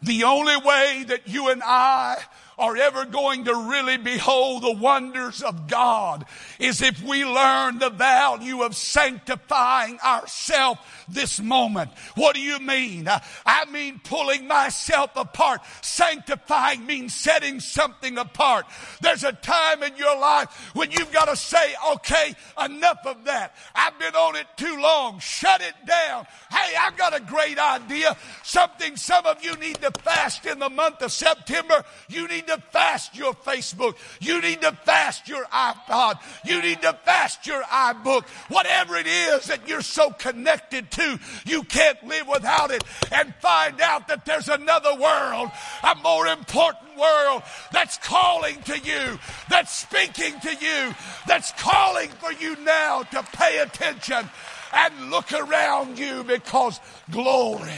The 0.02 0.24
only 0.24 0.58
way 0.58 1.06
that 1.08 1.28
you 1.28 1.50
and 1.50 1.62
I 1.64 2.18
are 2.62 2.78
ever 2.78 3.06
going 3.06 3.46
to 3.46 3.54
really 3.54 3.98
behold 3.98 4.62
the 4.62 4.72
wonders 4.72 5.42
of 5.42 5.68
God 5.68 6.26
is 6.60 6.82
if 6.84 7.02
we 7.04 7.26
learn 7.26 7.80
the 7.80 7.90
value 7.90 8.62
of 8.62 8.76
sanctifying 8.76 10.00
ourselves 10.00 10.80
this 11.10 11.42
moment. 11.42 11.90
What 12.16 12.36
do 12.36 12.40
you 12.40 12.60
mean? 12.60 13.08
Uh, 13.08 13.20
I 13.46 13.66
mean 13.66 14.00
pulling 14.04 14.48
myself 14.48 15.10
apart. 15.16 15.62
Sanctifying 15.82 16.86
means 16.86 17.16
setting 17.16 17.60
something 17.60 18.20
apart. 18.20 18.68
There's 19.02 19.24
a 19.24 19.34
time 19.34 19.82
in 19.82 19.98
your 19.98 20.18
life 20.20 20.72
when 20.76 20.92
you've 20.92 21.12
got 21.12 21.30
to 21.30 21.36
say, 21.36 21.74
okay, 21.94 22.36
enough 22.64 23.00
of 23.06 23.26
that. 23.26 23.56
I've 23.74 23.98
been 23.98 24.16
on 24.16 24.36
it 24.36 24.46
too 24.56 24.80
long. 24.80 25.18
Shut 25.18 25.62
it 25.62 25.74
down. 25.88 26.28
Hey, 26.52 26.76
I've 26.80 26.96
got 26.96 27.16
a 27.16 27.22
great 27.22 27.58
idea. 27.58 28.16
Something 28.44 28.96
some 28.98 29.26
of 29.26 29.44
you 29.44 29.56
need 29.56 29.82
to 29.82 29.90
fast 30.04 30.46
in 30.46 30.60
the 30.60 30.70
month 30.70 31.02
of 31.02 31.12
September. 31.12 31.84
You 32.08 32.28
need 32.28 32.46
to 32.48 32.51
fast 32.58 33.16
your 33.16 33.34
Facebook. 33.34 33.96
You 34.20 34.42
need 34.42 34.62
to 34.62 34.72
fast 34.72 35.28
your 35.28 35.46
iPod. 35.46 36.20
You 36.46 36.62
need 36.62 36.82
to 36.82 36.94
fast 37.04 37.46
your 37.48 37.62
iBook. 37.64 38.28
Whatever 38.50 38.96
it 38.96 39.08
is 39.08 39.46
that 39.46 39.68
you're 39.68 39.82
so 39.82 40.12
connected 40.12 40.92
to, 40.92 41.20
you 41.46 41.64
can't 41.64 42.04
live 42.06 42.28
without 42.28 42.72
it. 42.72 42.84
And 43.12 43.34
find 43.36 43.82
out 43.82 44.08
that 44.08 44.26
there's 44.26 44.50
another 44.50 44.96
world, 44.96 45.50
a 45.84 45.96
more 46.04 46.28
important 46.28 46.98
world 46.98 47.44
that's 47.72 47.98
calling 47.98 48.62
to 48.64 48.78
you, 48.80 49.20
that's 49.50 49.76
speaking 49.76 50.40
to 50.40 50.56
you, 50.56 50.94
that's 51.28 51.52
calling 51.54 52.10
for 52.10 52.32
you 52.32 52.56
now 52.64 53.04
to 53.04 53.24
pay 53.34 53.60
attention 53.60 54.30
and 54.74 55.10
look 55.10 55.32
around 55.34 56.00
you 56.00 56.24
because 56.24 56.80
glory. 57.10 57.72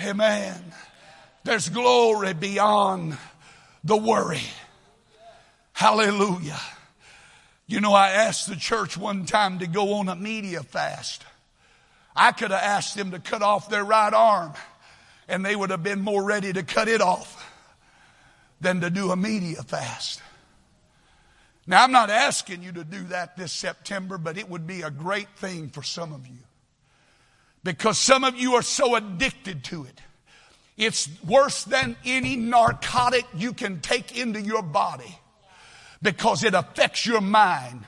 Amen. 0.00 0.72
There's 1.44 1.68
glory 1.68 2.32
beyond 2.32 3.18
the 3.84 3.96
worry. 3.96 4.42
Hallelujah. 5.72 6.60
You 7.66 7.80
know, 7.80 7.92
I 7.92 8.10
asked 8.10 8.48
the 8.48 8.56
church 8.56 8.96
one 8.96 9.26
time 9.26 9.60
to 9.60 9.66
go 9.66 9.94
on 9.94 10.08
a 10.08 10.16
media 10.16 10.62
fast. 10.62 11.24
I 12.16 12.32
could 12.32 12.50
have 12.50 12.62
asked 12.62 12.96
them 12.96 13.10
to 13.10 13.18
cut 13.18 13.42
off 13.42 13.68
their 13.68 13.84
right 13.84 14.12
arm, 14.12 14.52
and 15.28 15.44
they 15.44 15.54
would 15.56 15.70
have 15.70 15.82
been 15.82 16.00
more 16.00 16.22
ready 16.22 16.52
to 16.52 16.62
cut 16.62 16.88
it 16.88 17.00
off 17.00 17.50
than 18.60 18.80
to 18.80 18.90
do 18.90 19.10
a 19.10 19.16
media 19.16 19.62
fast. 19.62 20.22
Now, 21.66 21.82
I'm 21.82 21.92
not 21.92 22.10
asking 22.10 22.62
you 22.62 22.72
to 22.72 22.84
do 22.84 23.04
that 23.04 23.36
this 23.36 23.52
September, 23.52 24.18
but 24.18 24.36
it 24.36 24.48
would 24.48 24.66
be 24.66 24.82
a 24.82 24.90
great 24.90 25.30
thing 25.36 25.70
for 25.70 25.82
some 25.82 26.12
of 26.12 26.26
you. 26.26 26.38
Because 27.62 27.98
some 27.98 28.22
of 28.22 28.36
you 28.36 28.54
are 28.54 28.62
so 28.62 28.94
addicted 28.94 29.64
to 29.64 29.84
it. 29.84 30.00
It's 30.76 31.08
worse 31.24 31.64
than 31.64 31.96
any 32.04 32.36
narcotic 32.36 33.24
you 33.34 33.52
can 33.52 33.80
take 33.80 34.18
into 34.18 34.40
your 34.40 34.62
body 34.62 35.18
because 36.02 36.42
it 36.44 36.54
affects 36.54 37.06
your 37.06 37.20
mind 37.20 37.86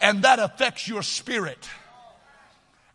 and 0.00 0.22
that 0.22 0.38
affects 0.38 0.86
your 0.86 1.02
spirit 1.02 1.68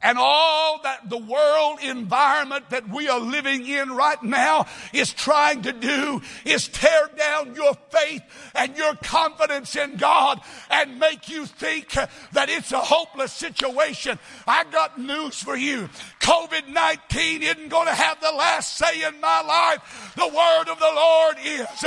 and 0.04 0.18
all 0.18 0.82
that 0.84 1.10
the 1.10 1.18
world 1.18 1.80
environment 1.84 2.70
that 2.70 2.90
we 2.90 3.08
are 3.08 3.20
living 3.20 3.68
in 3.68 3.92
right 3.92 4.22
now 4.24 4.66
is 4.94 5.14
trying 5.14 5.62
to 5.64 5.74
do 5.74 6.22
is 6.46 6.68
tear 6.68 7.10
down 7.18 7.56
your 7.56 7.76
faith 7.90 8.24
and 8.56 8.76
your 8.78 8.96
confidence 8.96 9.76
in 9.76 9.98
God 9.98 10.42
and 10.70 11.00
make 11.00 11.30
you 11.30 11.46
think 11.46 11.90
that 12.34 12.50
it's 12.50 12.72
a 12.72 12.80
hopeless 12.80 13.32
situation. 13.32 14.18
I 14.48 14.64
got 14.66 15.00
news 15.00 15.42
for 15.42 15.56
you. 15.56 15.90
COVID-19 16.22 17.42
isn't 17.42 17.70
going 17.70 17.88
to 17.88 17.94
have 17.94 18.20
the 18.22 18.32
last 18.32 18.78
say 18.78 19.04
in 19.04 19.20
my 19.20 19.42
life. 19.42 20.14
The 20.16 20.28
word 20.28 20.72
of 20.72 20.80
the 20.80 20.92
Lord 20.96 21.38
is. 21.44 21.86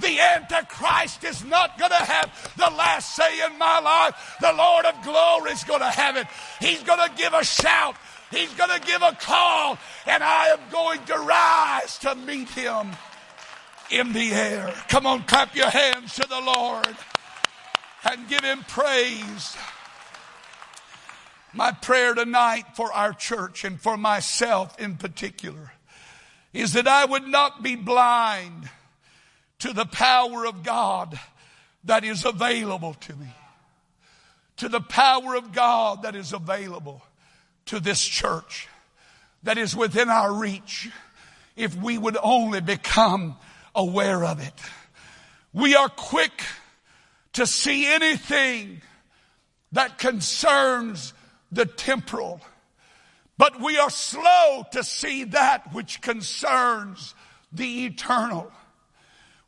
The 0.00 0.20
Antichrist 0.20 1.24
is 1.24 1.44
not 1.44 1.78
going 1.78 1.90
to 1.90 1.96
have 1.96 2.54
the 2.56 2.76
last 2.76 3.14
say 3.16 3.44
in 3.44 3.58
my 3.58 3.80
life. 3.80 4.36
The 4.40 4.52
Lord 4.52 4.84
of 4.84 5.02
glory 5.02 5.52
is 5.52 5.64
going 5.64 5.80
to 5.80 5.90
have 5.90 6.16
it. 6.16 6.26
He's 6.60 6.82
going 6.82 7.08
to 7.08 7.14
give 7.16 7.32
a 7.32 7.44
shout. 7.44 7.96
He's 8.30 8.52
going 8.54 8.70
to 8.70 8.86
give 8.86 9.02
a 9.02 9.12
call, 9.12 9.78
and 10.04 10.22
I 10.22 10.48
am 10.48 10.60
going 10.70 11.02
to 11.04 11.14
rise 11.14 11.98
to 11.98 12.14
meet 12.14 12.48
him 12.50 12.90
in 13.90 14.12
the 14.12 14.32
air. 14.32 14.74
Come 14.88 15.06
on, 15.06 15.22
clap 15.22 15.54
your 15.54 15.70
hands 15.70 16.14
to 16.16 16.28
the 16.28 16.40
Lord 16.40 16.96
and 18.04 18.28
give 18.28 18.42
him 18.42 18.64
praise. 18.68 19.56
My 21.52 21.72
prayer 21.72 22.14
tonight 22.14 22.64
for 22.74 22.92
our 22.92 23.12
church 23.12 23.64
and 23.64 23.80
for 23.80 23.96
myself 23.96 24.78
in 24.78 24.96
particular 24.96 25.72
is 26.52 26.72
that 26.74 26.86
I 26.86 27.04
would 27.04 27.26
not 27.26 27.62
be 27.62 27.76
blind 27.76 28.68
to 29.60 29.72
the 29.72 29.86
power 29.86 30.46
of 30.46 30.62
God 30.62 31.18
that 31.84 32.04
is 32.04 32.24
available 32.24 32.94
to 32.94 33.16
me, 33.16 33.28
to 34.58 34.68
the 34.68 34.80
power 34.80 35.34
of 35.34 35.52
God 35.52 36.02
that 36.02 36.14
is 36.14 36.32
available 36.32 37.02
to 37.66 37.80
this 37.80 38.04
church, 38.04 38.68
that 39.42 39.58
is 39.58 39.74
within 39.74 40.08
our 40.08 40.32
reach, 40.32 40.90
if 41.56 41.74
we 41.76 41.96
would 41.96 42.16
only 42.22 42.60
become 42.60 43.36
aware 43.74 44.24
of 44.24 44.40
it. 44.40 44.54
We 45.52 45.74
are 45.74 45.88
quick 45.88 46.42
to 47.34 47.46
see 47.46 47.86
anything 47.86 48.82
that 49.72 49.98
concerns 49.98 51.12
the 51.50 51.66
temporal, 51.66 52.40
but 53.38 53.60
we 53.60 53.78
are 53.78 53.90
slow 53.90 54.64
to 54.72 54.82
see 54.84 55.24
that 55.24 55.72
which 55.72 56.00
concerns 56.00 57.14
the 57.52 57.86
eternal. 57.86 58.50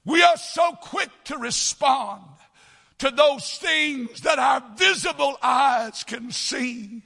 We 0.09 0.23
are 0.23 0.39
so 0.39 0.73
quick 0.73 1.11
to 1.25 1.37
respond 1.37 2.23
to 2.97 3.11
those 3.11 3.59
things 3.59 4.23
that 4.23 4.39
our 4.39 4.65
visible 4.75 5.37
eyes 5.43 6.03
can 6.03 6.31
see, 6.31 7.03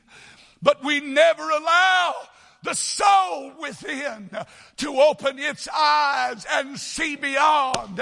but 0.62 0.84
we 0.84 1.00
never 1.00 1.50
allow 1.50 2.14
the 2.62 2.74
soul 2.74 3.52
within 3.60 4.30
to 4.76 5.00
open 5.00 5.38
its 5.38 5.68
eyes 5.68 6.46
and 6.52 6.78
see 6.78 7.16
beyond 7.16 8.00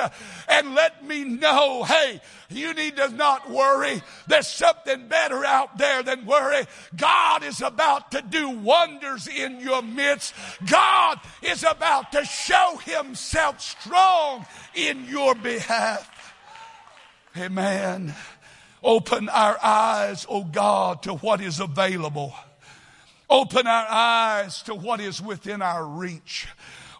and 0.48 0.74
let 0.74 1.04
me 1.04 1.24
know, 1.24 1.84
hey, 1.84 2.20
you 2.50 2.74
need 2.74 2.96
to 2.96 3.08
not 3.08 3.50
worry. 3.50 4.02
There's 4.26 4.48
something 4.48 5.08
better 5.08 5.44
out 5.44 5.78
there 5.78 6.02
than 6.02 6.26
worry. 6.26 6.66
God 6.96 7.42
is 7.42 7.62
about 7.62 8.10
to 8.12 8.22
do 8.22 8.50
wonders 8.50 9.28
in 9.28 9.60
your 9.60 9.82
midst. 9.82 10.34
God 10.68 11.20
is 11.42 11.64
about 11.64 12.12
to 12.12 12.24
show 12.24 12.78
himself 12.84 13.60
strong 13.60 14.46
in 14.74 15.06
your 15.06 15.34
behalf. 15.34 16.34
Amen. 17.36 18.14
Open 18.82 19.28
our 19.28 19.58
eyes, 19.62 20.26
oh 20.28 20.44
God, 20.44 21.02
to 21.04 21.14
what 21.14 21.40
is 21.40 21.60
available. 21.60 22.34
Open 23.30 23.68
our 23.68 23.86
eyes 23.88 24.62
to 24.64 24.74
what 24.74 25.00
is 25.00 25.22
within 25.22 25.62
our 25.62 25.86
reach. 25.86 26.48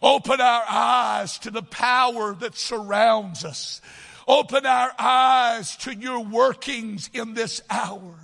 Open 0.01 0.39
our 0.39 0.63
eyes 0.67 1.37
to 1.39 1.51
the 1.51 1.61
power 1.61 2.33
that 2.35 2.55
surrounds 2.55 3.43
us. 3.43 3.81
Open 4.27 4.65
our 4.65 4.93
eyes 4.97 5.75
to 5.77 5.93
your 5.93 6.23
workings 6.23 7.09
in 7.13 7.33
this 7.33 7.61
hour. 7.69 8.15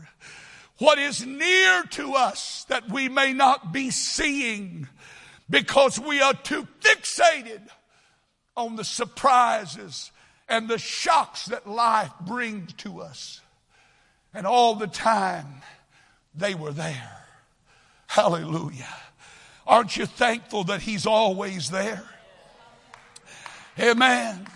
What 0.78 1.00
is 1.00 1.26
near 1.26 1.84
to 1.92 2.14
us 2.14 2.64
that 2.70 2.90
we 2.90 3.10
may 3.10 3.34
not 3.34 3.74
be 3.74 3.90
seeing 3.90 4.88
because 5.50 6.00
we 6.00 6.22
are 6.22 6.34
too 6.34 6.66
fixated 6.80 7.62
on 8.56 8.78
the 8.78 8.86
surprises 8.86 10.12
and 10.48 10.70
the 10.70 10.78
shocks 10.78 11.46
that 11.48 11.68
life 11.68 12.12
brings 12.22 12.74
to 12.74 13.02
us. 13.02 13.42
And 14.34 14.48
all 14.48 14.76
the 14.76 14.88
time, 14.88 15.62
they 16.34 16.56
were 16.56 16.72
there. 16.72 17.27
Hallelujah. 18.08 18.88
Aren't 19.66 19.98
you 19.98 20.06
thankful 20.06 20.64
that 20.66 20.82
He's 20.82 21.06
always 21.06 21.70
there? 21.70 22.04
Amen. 23.80 24.48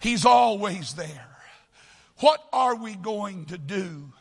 He's 0.00 0.24
always 0.24 0.94
there. 0.94 1.26
What 2.20 2.42
are 2.52 2.76
we 2.76 2.94
going 2.94 3.46
to 3.46 3.58
do 3.58 4.12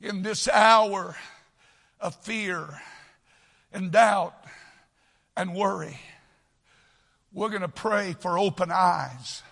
in 0.00 0.22
this 0.22 0.48
hour 0.48 1.16
of 2.00 2.14
fear 2.16 2.68
and 3.72 3.90
doubt 3.90 4.34
and 5.36 5.54
worry? 5.54 5.98
We're 7.32 7.48
going 7.48 7.62
to 7.62 7.68
pray 7.68 8.14
for 8.18 8.38
open 8.38 8.70
eyes. 8.72 9.42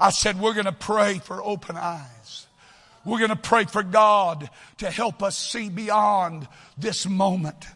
I 0.00 0.10
said, 0.10 0.40
we're 0.40 0.54
going 0.54 0.64
to 0.64 0.72
pray 0.72 1.18
for 1.18 1.42
open 1.42 1.76
eyes. 1.76 2.46
We're 3.04 3.18
going 3.18 3.30
to 3.30 3.36
pray 3.36 3.64
for 3.64 3.82
God 3.82 4.48
to 4.78 4.90
help 4.90 5.22
us 5.22 5.36
see 5.36 5.68
beyond 5.68 6.46
this 6.78 7.06
moment. 7.06 7.66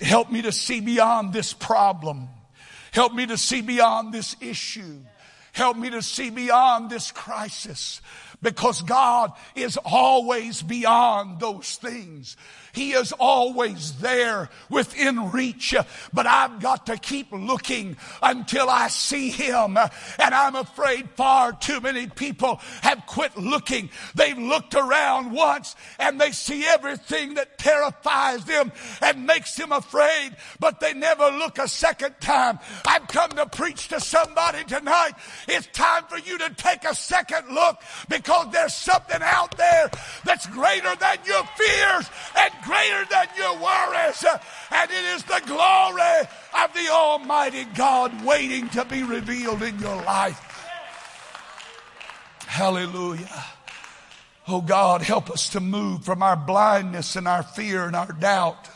Help 0.00 0.30
me 0.30 0.42
to 0.42 0.52
see 0.52 0.80
beyond 0.80 1.32
this 1.32 1.52
problem. 1.52 2.28
Help 2.92 3.14
me 3.14 3.26
to 3.26 3.38
see 3.38 3.60
beyond 3.60 4.12
this 4.12 4.34
issue. 4.40 4.98
Help 5.58 5.76
me 5.76 5.90
to 5.90 6.02
see 6.02 6.30
beyond 6.30 6.88
this 6.88 7.10
crisis 7.10 8.00
because 8.40 8.82
God 8.82 9.32
is 9.56 9.76
always 9.84 10.62
beyond 10.62 11.40
those 11.40 11.74
things. 11.76 12.36
He 12.72 12.92
is 12.92 13.12
always 13.12 13.94
there 13.94 14.50
within 14.70 15.32
reach, 15.32 15.74
but 16.12 16.26
I've 16.26 16.60
got 16.60 16.86
to 16.86 16.96
keep 16.96 17.32
looking 17.32 17.96
until 18.22 18.70
I 18.70 18.86
see 18.86 19.30
Him. 19.30 19.76
And 19.76 20.34
I'm 20.34 20.54
afraid 20.54 21.10
far 21.16 21.52
too 21.52 21.80
many 21.80 22.06
people 22.06 22.60
have 22.82 23.04
quit 23.06 23.36
looking. 23.36 23.90
They've 24.14 24.38
looked 24.38 24.74
around 24.76 25.32
once 25.32 25.74
and 25.98 26.20
they 26.20 26.30
see 26.30 26.64
everything 26.66 27.34
that 27.34 27.58
terrifies 27.58 28.44
them 28.44 28.70
and 29.02 29.26
makes 29.26 29.56
them 29.56 29.72
afraid, 29.72 30.36
but 30.60 30.78
they 30.78 30.94
never 30.94 31.30
look 31.32 31.58
a 31.58 31.66
second 31.66 32.14
time. 32.20 32.60
I've 32.86 33.08
come 33.08 33.30
to 33.30 33.46
preach 33.46 33.88
to 33.88 33.98
somebody 33.98 34.62
tonight. 34.64 35.12
It's 35.48 35.66
time 35.68 36.04
for 36.08 36.18
you 36.18 36.36
to 36.38 36.50
take 36.50 36.84
a 36.84 36.94
second 36.94 37.54
look 37.54 37.80
because 38.08 38.52
there's 38.52 38.74
something 38.74 39.20
out 39.22 39.56
there 39.56 39.90
that's 40.24 40.46
greater 40.46 40.94
than 40.96 41.18
your 41.24 41.42
fears 41.56 42.10
and 42.36 42.52
greater 42.64 43.04
than 43.10 43.26
your 43.36 43.54
worries. 43.54 44.24
And 44.70 44.90
it 44.90 45.04
is 45.16 45.24
the 45.24 45.42
glory 45.46 46.28
of 46.62 46.74
the 46.74 46.88
Almighty 46.92 47.64
God 47.74 48.24
waiting 48.26 48.68
to 48.70 48.84
be 48.84 49.02
revealed 49.02 49.62
in 49.62 49.78
your 49.78 49.96
life. 49.96 50.44
Hallelujah. 52.46 53.44
Oh 54.48 54.60
God, 54.60 55.00
help 55.00 55.30
us 55.30 55.50
to 55.50 55.60
move 55.60 56.04
from 56.04 56.22
our 56.22 56.36
blindness 56.36 57.16
and 57.16 57.26
our 57.26 57.42
fear 57.42 57.84
and 57.84 57.96
our 57.96 58.12
doubt 58.12 58.68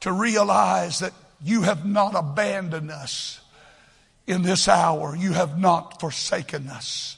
to 0.00 0.12
realize 0.12 0.98
that 0.98 1.12
you 1.42 1.62
have 1.62 1.86
not 1.86 2.14
abandoned 2.14 2.90
us 2.90 3.40
in 4.28 4.42
this 4.42 4.68
hour. 4.68 5.16
You 5.16 5.32
have 5.32 5.58
not 5.58 6.00
forsaken 6.00 6.68
us. 6.68 7.16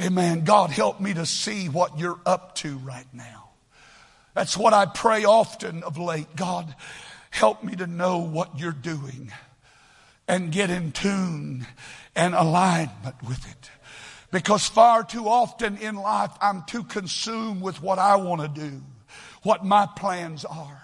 Amen. 0.00 0.44
God, 0.44 0.70
help 0.70 1.00
me 1.00 1.14
to 1.14 1.24
see 1.24 1.68
what 1.68 1.98
you're 1.98 2.20
up 2.26 2.54
to 2.56 2.76
right 2.78 3.06
now. 3.12 3.50
That's 4.34 4.56
what 4.56 4.74
I 4.74 4.86
pray 4.86 5.24
often 5.24 5.82
of 5.84 5.98
late. 5.98 6.34
God, 6.34 6.74
help 7.30 7.62
me 7.62 7.76
to 7.76 7.86
know 7.86 8.18
what 8.18 8.58
you're 8.58 8.72
doing 8.72 9.32
and 10.26 10.50
get 10.50 10.70
in 10.70 10.92
tune 10.92 11.66
and 12.16 12.34
alignment 12.34 13.22
with 13.22 13.48
it. 13.48 13.70
Because 14.32 14.66
far 14.66 15.04
too 15.04 15.28
often 15.28 15.76
in 15.76 15.94
life, 15.94 16.32
I'm 16.40 16.64
too 16.64 16.82
consumed 16.82 17.62
with 17.62 17.80
what 17.80 18.00
I 18.00 18.16
want 18.16 18.40
to 18.42 18.48
do, 18.48 18.82
what 19.42 19.64
my 19.64 19.86
plans 19.96 20.44
are. 20.44 20.83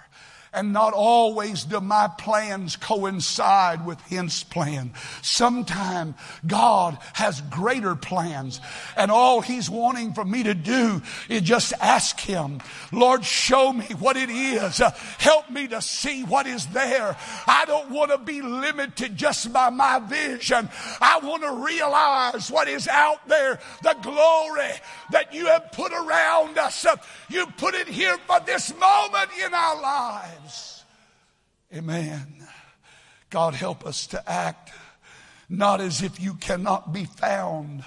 And 0.53 0.73
not 0.73 0.95
always 0.95 1.65
do 1.65 1.81
my 1.81 2.09
plans 2.19 2.75
coincide 2.75 3.87
with 3.87 4.01
His 4.03 4.43
plan. 4.43 4.93
Sometimes 5.23 6.17
God 6.45 6.99
has 7.15 7.41
greater 7.43 7.95
plans. 7.95 8.61
And 8.97 9.13
all 9.13 9.43
He's 9.43 9.71
wanting 9.71 10.13
for 10.13 10.25
me 10.25 10.43
to 10.43 10.55
do 10.55 11.03
is 11.29 11.43
just 11.43 11.73
ask 11.81 12.19
Him, 12.19 12.61
Lord, 12.91 13.25
show 13.25 13.73
me 13.73 13.87
what 13.99 14.17
it 14.17 14.29
is. 14.29 14.79
Help 15.19 15.51
me 15.51 15.69
to 15.69 15.81
see 15.81 16.25
what 16.25 16.47
is 16.47 16.67
there. 16.67 17.17
I 17.47 17.65
don't 17.67 17.91
want 17.91 18.11
to 18.11 18.19
be 18.19 18.43
limited 18.43 19.17
just 19.17 19.53
by 19.53 19.71
my 19.71 20.01
vision. 20.01 20.69
I 21.01 21.21
want 21.23 21.43
to 21.43 21.65
realize 21.65 22.51
what 22.51 22.67
is 22.67 22.89
out 22.89 23.27
there, 23.29 23.61
the 23.83 23.97
glory 24.03 24.73
that 25.13 25.33
you 25.33 25.47
have 25.47 25.71
put 25.71 25.93
around 25.93 26.59
us. 26.59 26.87
You 27.29 27.47
put 27.57 27.75
it 27.75 27.87
here 27.87 28.19
for 28.27 28.41
this 28.41 28.73
moment 28.77 29.31
in 29.45 29.55
our 29.55 29.81
lives 29.81 30.40
lives. 30.41 30.85
Amen. 31.75 32.47
God, 33.31 33.55
help 33.55 33.87
us 33.87 34.07
to 34.09 34.31
act 34.31 34.73
not 35.49 35.81
as 35.81 36.03
if 36.03 36.21
you 36.21 36.35
cannot 36.35 36.93
be 36.93 37.05
found, 37.05 37.85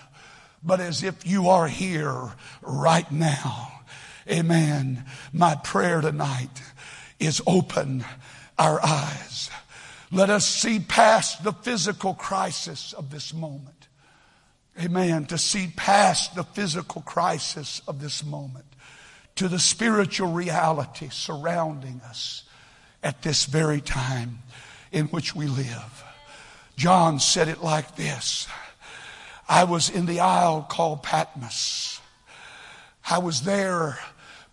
but 0.62 0.80
as 0.80 1.04
if 1.04 1.26
you 1.26 1.50
are 1.50 1.68
here 1.68 2.34
right 2.62 3.10
now. 3.12 3.72
Amen. 4.30 5.06
My 5.32 5.56
prayer 5.56 6.02
tonight 6.02 6.62
is 7.20 7.42
open 7.46 8.06
our 8.58 8.84
eyes. 8.84 9.50
Let 10.12 10.30
us 10.30 10.46
see 10.46 10.80
past 10.80 11.44
the 11.44 11.54
physical 11.54 12.14
crisis 12.14 12.94
of 12.94 13.10
this 13.10 13.34
moment. 13.34 13.88
Amen. 14.82 15.26
To 15.26 15.38
see 15.38 15.72
past 15.76 16.36
the 16.36 16.44
physical 16.44 17.02
crisis 17.02 17.82
of 17.88 18.00
this 18.00 18.24
moment 18.24 18.66
to 19.36 19.48
the 19.48 19.60
spiritual 19.60 20.32
reality 20.32 21.10
surrounding 21.10 22.02
us 22.08 22.44
at 23.02 23.22
this 23.22 23.46
very 23.46 23.82
time 23.82 24.40
in 24.92 25.06
which 25.08 25.36
we 25.36 25.48
live. 25.48 26.04
John 26.76 27.20
said 27.20 27.48
it 27.48 27.64
like 27.64 27.96
this 27.96 28.48
I 29.48 29.66
was 29.66 29.90
in 29.90 30.06
the 30.06 30.20
isle 30.20 30.66
called 30.70 31.04
Patmos. 31.04 32.00
I 33.10 33.18
was 33.18 33.42
there 33.42 34.00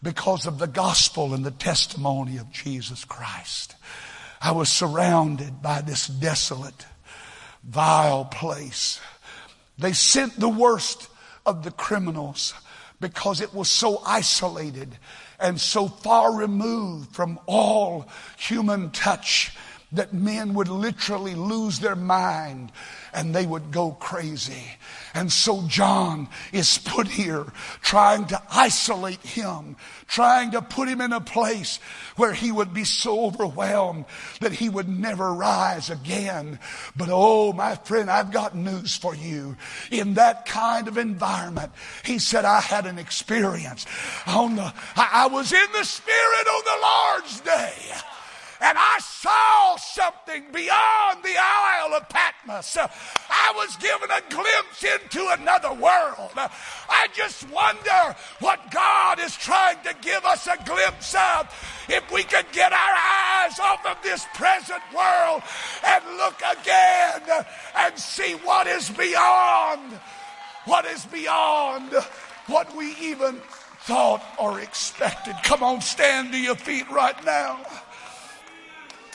because 0.03 0.47
of 0.47 0.59
the 0.59 0.67
gospel 0.67 1.35
and 1.35 1.45
the 1.45 1.51
testimony 1.51 2.39
of 2.39 2.51
Jesus 2.51 3.05
Christ. 3.05 3.77
I 4.41 4.53
was 4.53 4.69
surrounded 4.69 5.63
by 5.63 5.83
this 5.83 6.07
desolate, 6.07 6.87
vile 7.63 8.25
place. 8.25 9.01
They 9.79 9.93
sent 9.93 10.41
the 10.41 10.49
worst 10.49 11.09
of 11.45 11.63
the 11.63 11.71
criminals 11.71 12.55
because 13.01 13.41
it 13.41 13.55
was 13.55 13.71
so 13.71 14.03
isolated 14.07 14.97
and 15.39 15.61
so 15.61 15.89
far 15.89 16.35
removed 16.35 17.15
from 17.15 17.39
all 17.47 18.09
human 18.37 18.91
touch 18.91 19.57
that 19.93 20.13
men 20.13 20.55
would 20.55 20.69
literally 20.69 21.35
lose 21.35 21.81
their 21.81 21.97
mind 21.97 22.71
and 23.13 23.35
they 23.35 23.45
would 23.45 23.73
go 23.73 23.91
crazy. 23.93 24.65
And 25.15 25.33
so 25.33 25.63
John 25.67 26.29
is 26.53 26.79
put 26.79 27.09
here 27.09 27.47
trying 27.83 28.27
to 28.27 28.41
isolate 28.53 29.21
him, 29.27 29.77
trying 30.07 30.53
to 30.53 30.63
put 30.63 30.89
him 30.89 31.01
in 31.01 31.13
a 31.13 31.21
place 31.21 31.81
where 32.15 32.33
he 32.33 32.53
would 32.53 32.73
be 32.73 32.85
so 32.85 33.27
overwhelmed 33.27 34.05
that 34.41 34.53
he 34.53 34.69
would 34.69 34.89
never 34.89 35.35
rise 35.35 35.91
again. 35.91 36.61
But 36.95 37.09
oh, 37.11 37.53
my 37.53 37.75
friend, 37.75 38.09
I've 38.09 38.31
got 38.31 38.55
news 38.55 38.97
for 38.97 39.17
you. 39.17 39.57
In 39.91 40.15
that 40.15 40.47
kind 40.47 40.87
of 40.87 40.99
environment, 40.99 41.73
he 42.05 42.21
said, 42.21 42.45
I 42.45 42.61
had 42.61 42.87
an 42.87 42.99
experience 42.99 43.87
on 44.29 44.55
the, 44.55 44.73
I, 44.95 45.25
I 45.25 45.27
was 45.27 45.53
in 45.53 45.73
the 45.73 45.85
spirit 45.85 46.47
on 46.47 46.63
the 46.65 46.81
Lord's 46.83 47.41
day 47.41 48.01
and 48.61 48.77
I 48.79 48.99
saw 49.01 49.77
something 49.77 50.45
beyond 50.53 51.23
the 51.23 51.35
Isle 51.39 51.95
of 51.95 52.09
Patmos. 52.09 52.77
I 52.77 53.53
was 53.57 53.77
given 53.77 54.11
a 54.11 54.21
glimpse 54.29 54.85
into 54.85 55.27
another 55.41 55.73
world. 55.73 56.33
I 56.37 57.09
just 57.15 57.49
wonder 57.51 58.17
what 58.41 58.71
God 58.71 59.19
is 59.19 59.35
trying 59.37 59.79
to 59.85 59.95
give 60.03 60.25
us 60.25 60.47
a 60.47 60.63
glimpse 60.65 61.15
of 61.15 61.49
if 61.89 62.11
we 62.13 62.23
could 62.23 62.47
get 62.53 62.73
our 62.73 62.95
eyes 62.95 63.59
off 63.61 63.85
of 63.87 63.97
this 64.03 64.27
present 64.35 64.83
world 64.95 65.43
and 65.87 66.05
look 66.19 66.41
again 66.61 67.45
and 67.77 67.99
see 67.99 68.35
what 68.45 68.67
is 68.67 68.91
beyond, 68.91 69.93
what 70.67 70.85
is 70.85 71.07
beyond 71.07 71.93
what 72.47 72.77
we 72.77 72.95
even 73.01 73.41
thought 73.81 74.23
or 74.39 74.61
expected. 74.61 75.35
Come 75.45 75.63
on, 75.63 75.81
stand 75.81 76.33
to 76.33 76.39
your 76.39 76.57
feet 76.57 76.89
right 76.91 77.25
now. 77.25 77.65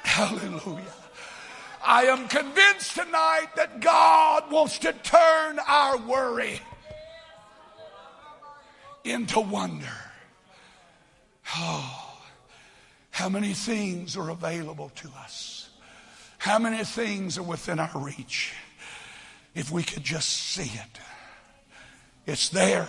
Hallelujah. 0.05 0.93
I 1.83 2.05
am 2.05 2.27
convinced 2.27 2.95
tonight 2.95 3.47
that 3.55 3.79
God 3.81 4.51
wants 4.51 4.79
to 4.79 4.93
turn 4.93 5.59
our 5.67 5.97
worry 5.97 6.59
into 9.03 9.39
wonder. 9.39 9.85
Oh, 11.55 12.19
how 13.11 13.29
many 13.29 13.53
things 13.53 14.15
are 14.15 14.29
available 14.29 14.91
to 14.95 15.09
us? 15.17 15.69
How 16.37 16.59
many 16.59 16.83
things 16.83 17.37
are 17.37 17.43
within 17.43 17.79
our 17.79 17.91
reach? 17.95 18.53
If 19.53 19.71
we 19.71 19.83
could 19.83 20.03
just 20.03 20.29
see 20.29 20.71
it. 20.71 20.99
It's 22.25 22.49
there. 22.49 22.87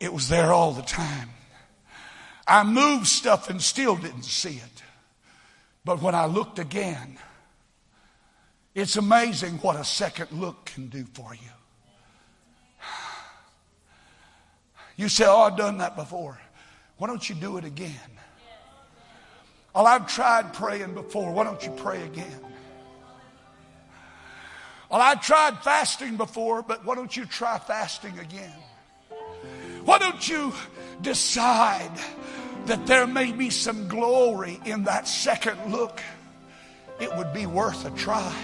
It 0.00 0.12
was 0.12 0.28
there 0.28 0.52
all 0.52 0.72
the 0.72 0.82
time. 0.82 1.30
I 2.46 2.64
moved 2.64 3.06
stuff 3.06 3.48
and 3.48 3.62
still 3.62 3.96
didn't 3.96 4.24
see 4.24 4.56
it. 4.56 4.71
But 5.84 6.00
when 6.00 6.14
I 6.14 6.26
looked 6.26 6.58
again, 6.58 7.18
it's 8.74 8.96
amazing 8.96 9.58
what 9.58 9.76
a 9.76 9.84
second 9.84 10.32
look 10.32 10.66
can 10.66 10.88
do 10.88 11.04
for 11.12 11.34
you. 11.34 11.40
You 14.96 15.08
say, 15.08 15.24
Oh, 15.26 15.42
I've 15.42 15.56
done 15.56 15.78
that 15.78 15.96
before. 15.96 16.38
Why 16.98 17.08
don't 17.08 17.28
you 17.28 17.34
do 17.34 17.56
it 17.56 17.64
again? 17.64 17.98
Oh, 19.74 19.84
I've 19.84 20.06
tried 20.06 20.52
praying 20.52 20.94
before. 20.94 21.32
Why 21.32 21.44
don't 21.44 21.64
you 21.64 21.72
pray 21.72 22.02
again? 22.02 22.40
Oh, 24.90 24.98
well, 24.98 25.00
I 25.00 25.14
tried 25.14 25.58
fasting 25.64 26.18
before, 26.18 26.62
but 26.62 26.84
why 26.84 26.94
don't 26.94 27.16
you 27.16 27.24
try 27.24 27.58
fasting 27.58 28.18
again? 28.18 28.52
Why 29.84 29.98
don't 29.98 30.28
you 30.28 30.52
decide 31.00 31.90
that 32.66 32.86
there 32.86 33.06
may 33.06 33.32
be 33.32 33.50
some 33.50 33.88
glory 33.88 34.60
in 34.64 34.84
that 34.84 35.08
second 35.08 35.72
look, 35.72 36.00
it 37.00 37.14
would 37.16 37.32
be 37.32 37.46
worth 37.46 37.84
a 37.84 37.90
try. 37.90 38.34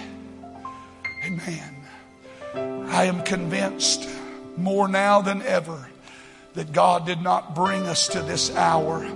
Amen. 1.25 1.75
I 2.55 3.05
am 3.05 3.23
convinced 3.23 4.09
more 4.57 4.89
now 4.89 5.21
than 5.21 5.43
ever 5.43 5.89
that 6.55 6.73
God 6.73 7.07
did 7.07 7.21
not 7.23 7.55
bring 7.55 7.83
us 7.87 8.09
to 8.09 8.23
this 8.23 8.55
hour 8.55 9.09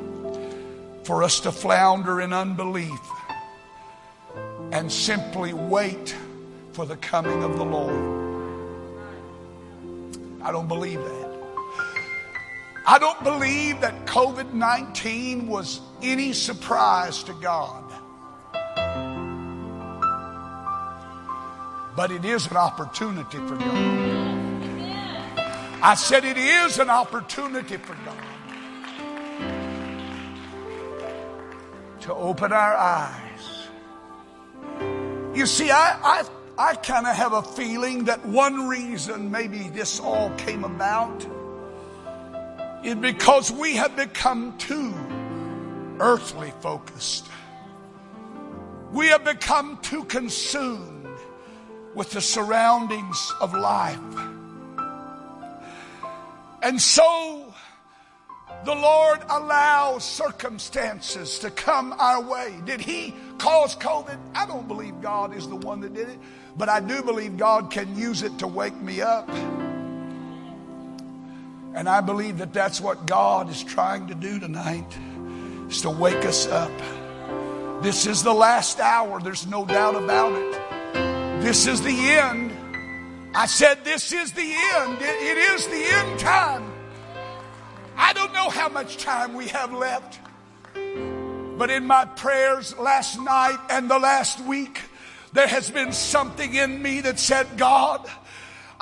for 1.05 1.25
us 1.25 1.41
to 1.41 1.51
flounder 1.51 2.21
in 2.21 2.33
unbelief 2.33 3.01
and 4.71 4.91
simply 4.91 5.53
wait 5.53 6.15
for 6.73 6.87
the 6.87 6.97
coming 6.97 7.43
of 7.43 7.57
the 7.57 7.65
Lord. 7.65 8.23
I 10.43 10.53
don't 10.53 10.69
believe 10.69 11.01
that. 11.01 11.22
I 12.85 12.99
don't 12.99 13.23
believe 13.23 13.81
that 13.81 14.07
COVID 14.07 14.53
19 14.53 15.47
was 15.47 15.81
any 16.03 16.33
surprise 16.33 17.23
to 17.25 17.33
God. 17.35 17.85
But 21.95 22.11
it 22.11 22.25
is 22.25 22.47
an 22.47 22.57
opportunity 22.57 23.39
for 23.39 23.57
God. 23.57 24.13
I 25.85 25.95
said 25.95 26.25
it 26.25 26.39
is 26.39 26.79
an 26.79 26.91
opportunity 26.91 27.77
for 27.77 27.95
God 28.05 28.17
to 32.01 32.15
open 32.15 32.53
our 32.53 32.75
eyes. 32.75 33.69
You 35.35 35.47
see, 35.47 35.71
I, 35.71 35.99
I, 36.03 36.25
I 36.59 36.75
kind 36.75 37.07
of 37.07 37.15
have 37.15 37.33
a 37.33 37.43
feeling 37.43 38.05
that 38.05 38.25
one 38.27 38.69
reason 38.69 39.31
maybe 39.31 39.69
this 39.69 40.01
all 40.01 40.31
came 40.31 40.65
about 40.65 41.25
is 42.83 42.97
because 42.97 43.51
we 43.51 43.77
have 43.77 43.97
become 43.97 44.57
too 44.59 44.93
earthly 46.01 46.53
focused. 46.61 47.29
We 48.93 49.07
have 49.09 49.25
become 49.25 49.79
too 49.83 50.05
consumed 50.05 51.07
with 51.95 52.11
the 52.11 52.21
surroundings 52.21 53.33
of 53.41 53.55
life. 53.55 53.99
And 56.63 56.81
so 56.81 57.53
the 58.65 58.75
Lord 58.75 59.21
allows 59.29 60.05
circumstances 60.05 61.39
to 61.41 61.51
come 61.51 61.93
our 61.99 62.23
way. 62.23 62.55
Did 62.65 62.81
He 62.81 63.15
cause 63.39 63.75
COVID? 63.77 64.19
I 64.35 64.47
don't 64.47 64.69
believe 64.69 65.01
God 65.01 65.35
is 65.35 65.49
the 65.49 65.57
one 65.57 65.81
that 65.81 65.95
did 65.95 66.09
it, 66.09 66.19
but 66.57 66.69
I 66.69 66.81
do 66.81 67.03
believe 67.03 67.37
God 67.37 67.71
can 67.71 67.97
use 67.97 68.23
it 68.23 68.39
to 68.39 68.47
wake 68.47 68.77
me 68.77 69.01
up. 69.01 69.29
And 71.75 71.89
I 71.89 72.01
believe 72.01 72.39
that 72.39 72.53
that's 72.53 72.81
what 72.81 73.07
God 73.07 73.49
is 73.49 73.63
trying 73.65 74.09
to 74.09 74.15
do 74.15 74.39
tonight, 74.39 74.87
is 75.69 75.81
to 75.83 75.91
wake 75.91 76.25
us 76.25 76.47
up. 76.47 76.71
This 77.83 78.07
is 78.07 78.23
the 78.23 78.35
last 78.35 78.79
hour, 78.79 79.21
there's 79.21 79.47
no 79.47 79.65
doubt 79.65 79.97
about 79.97 80.33
it. 80.33 81.43
This 81.43 81.67
is 81.67 81.81
the 81.81 81.91
end. 81.91 82.53
I 83.35 83.47
said, 83.47 83.85
This 83.85 84.13
is 84.13 84.33
the 84.33 84.43
end. 84.43 84.99
it, 85.01 85.03
it 85.03 85.39
is 85.39 85.67
the 85.67 85.85
end 85.85 86.21
time. 86.21 86.73
I 87.97 88.13
don't 88.13 88.33
know 88.33 88.51
how 88.51 88.69
much 88.69 88.99
time 88.99 89.35
we 89.35 89.49
have 89.49 89.73
left, 89.73 90.21
but 91.59 91.71
in 91.71 91.87
my 91.87 92.05
prayers 92.05 92.77
last 92.79 93.19
night 93.19 93.59
and 93.71 93.91
the 93.91 93.99
last 93.99 94.41
week, 94.41 94.83
there 95.33 95.47
has 95.47 95.71
been 95.71 95.93
something 95.93 96.55
in 96.55 96.83
me 96.83 97.01
that 97.01 97.19
said, 97.19 97.47
God, 97.57 98.09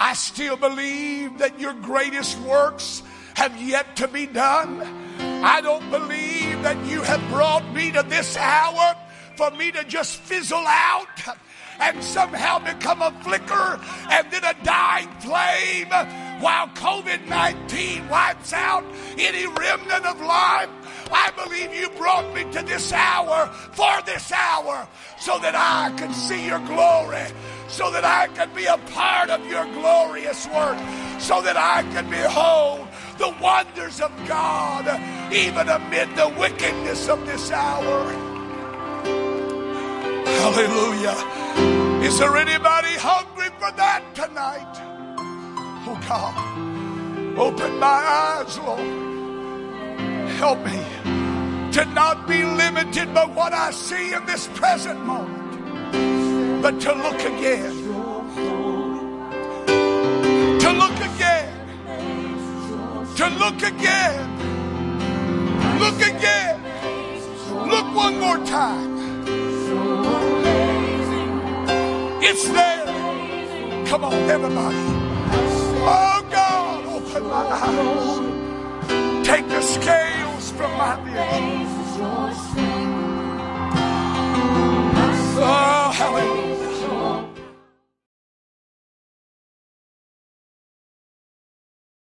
I 0.03 0.15
still 0.15 0.57
believe 0.57 1.37
that 1.39 1.61
your 1.61 1.75
greatest 1.75 2.39
works 2.39 3.03
have 3.35 3.55
yet 3.61 3.97
to 3.97 4.09
be 4.09 4.25
done. 4.25 4.81
I 5.45 5.61
don't 5.61 5.91
believe 5.91 6.63
that 6.63 6.83
you 6.87 7.03
have 7.03 7.21
brought 7.29 7.71
me 7.75 7.93
to 7.93 8.03
this 8.03 8.35
hour 8.39 8.97
for 9.37 9.51
me 9.51 9.71
to 9.73 9.85
just 9.85 10.17
fizzle 10.17 10.65
out 10.67 11.07
and 11.81 12.03
somehow 12.03 12.59
become 12.61 13.03
a 13.03 13.11
flicker 13.23 13.79
and 14.11 14.31
then 14.31 14.43
a 14.43 14.55
dying 14.65 15.11
flame 15.21 15.89
while 16.41 16.69
COVID 16.69 17.27
19 17.29 18.09
wipes 18.09 18.55
out 18.55 18.85
any 19.19 19.47
remnant 19.47 20.07
of 20.07 20.19
life. 20.21 20.71
I 21.13 21.31
believe 21.33 21.75
you 21.75 21.91
brought 21.91 22.33
me 22.35 22.45
to 22.53 22.63
this 22.63 22.93
hour 22.93 23.49
for 23.73 24.01
this 24.07 24.33
hour 24.33 24.89
so 25.19 25.39
that 25.41 25.55
I 25.55 25.95
can 25.99 26.15
see 26.15 26.47
your 26.47 26.61
glory, 26.61 27.27
so 27.71 27.91
that 27.91 28.05
I 28.05 28.27
can 28.35 28.53
be 28.55 28.67
a 28.67 28.77
part 28.93 29.31
of 29.31 29.47
your 29.47 29.65
glorious 29.73 30.47
work, 30.49 30.77
so 31.19 31.41
that 31.41 31.57
I 31.57 31.83
can 31.93 32.11
behold 32.11 32.89
the 33.19 33.35
wonders 33.41 34.01
of 34.01 34.11
God 34.27 34.87
even 35.33 35.69
amid 35.69 36.17
the 36.17 36.29
wickedness 36.39 37.09
of 37.09 37.25
this 37.27 37.51
hour. 37.53 38.13
Hallelujah. 40.27 42.03
Is 42.03 42.19
there 42.19 42.37
anybody 42.37 42.97
hungry 42.97 43.51
for 43.59 43.71
that 43.77 44.03
tonight? 44.15 44.75
Oh 45.87 45.99
God, 46.09 47.39
open 47.39 47.79
my 47.79 47.87
eyes, 47.87 48.59
Lord. 48.59 48.81
Help 50.39 50.59
me 50.65 50.83
to 51.73 51.85
not 51.95 52.27
be 52.27 52.43
limited 52.45 53.15
by 53.15 53.27
what 53.27 53.53
I 53.53 53.71
see 53.71 54.13
in 54.13 54.25
this 54.27 54.49
present 54.55 54.99
moment, 55.05 55.40
but 56.63 56.79
to 56.81 56.93
look 56.93 57.21
again. 57.21 57.73
To 60.61 60.71
look 60.73 60.99
again. 61.11 61.49
To 63.17 63.29
look 63.43 63.63
again. 63.63 64.29
Look 65.79 66.01
again. 66.03 66.61
Look 67.69 67.95
one 67.95 68.21
more 68.21 68.39
time. 68.45 68.91
It's 72.23 72.47
there. 72.49 72.87
Come 73.87 74.05
on, 74.05 74.13
everybody. 74.13 74.77
Oh 75.83 76.23
God, 76.31 76.87
open 76.87 77.23
my 77.25 77.45
eyes. 77.65 79.27
Take 79.27 79.49
the 79.49 79.63
scales 79.63 80.51
from 80.53 80.73
my 80.77 80.99
ears. 81.09 81.71
Oh, 85.43 85.91
hallelujah. 85.95 86.50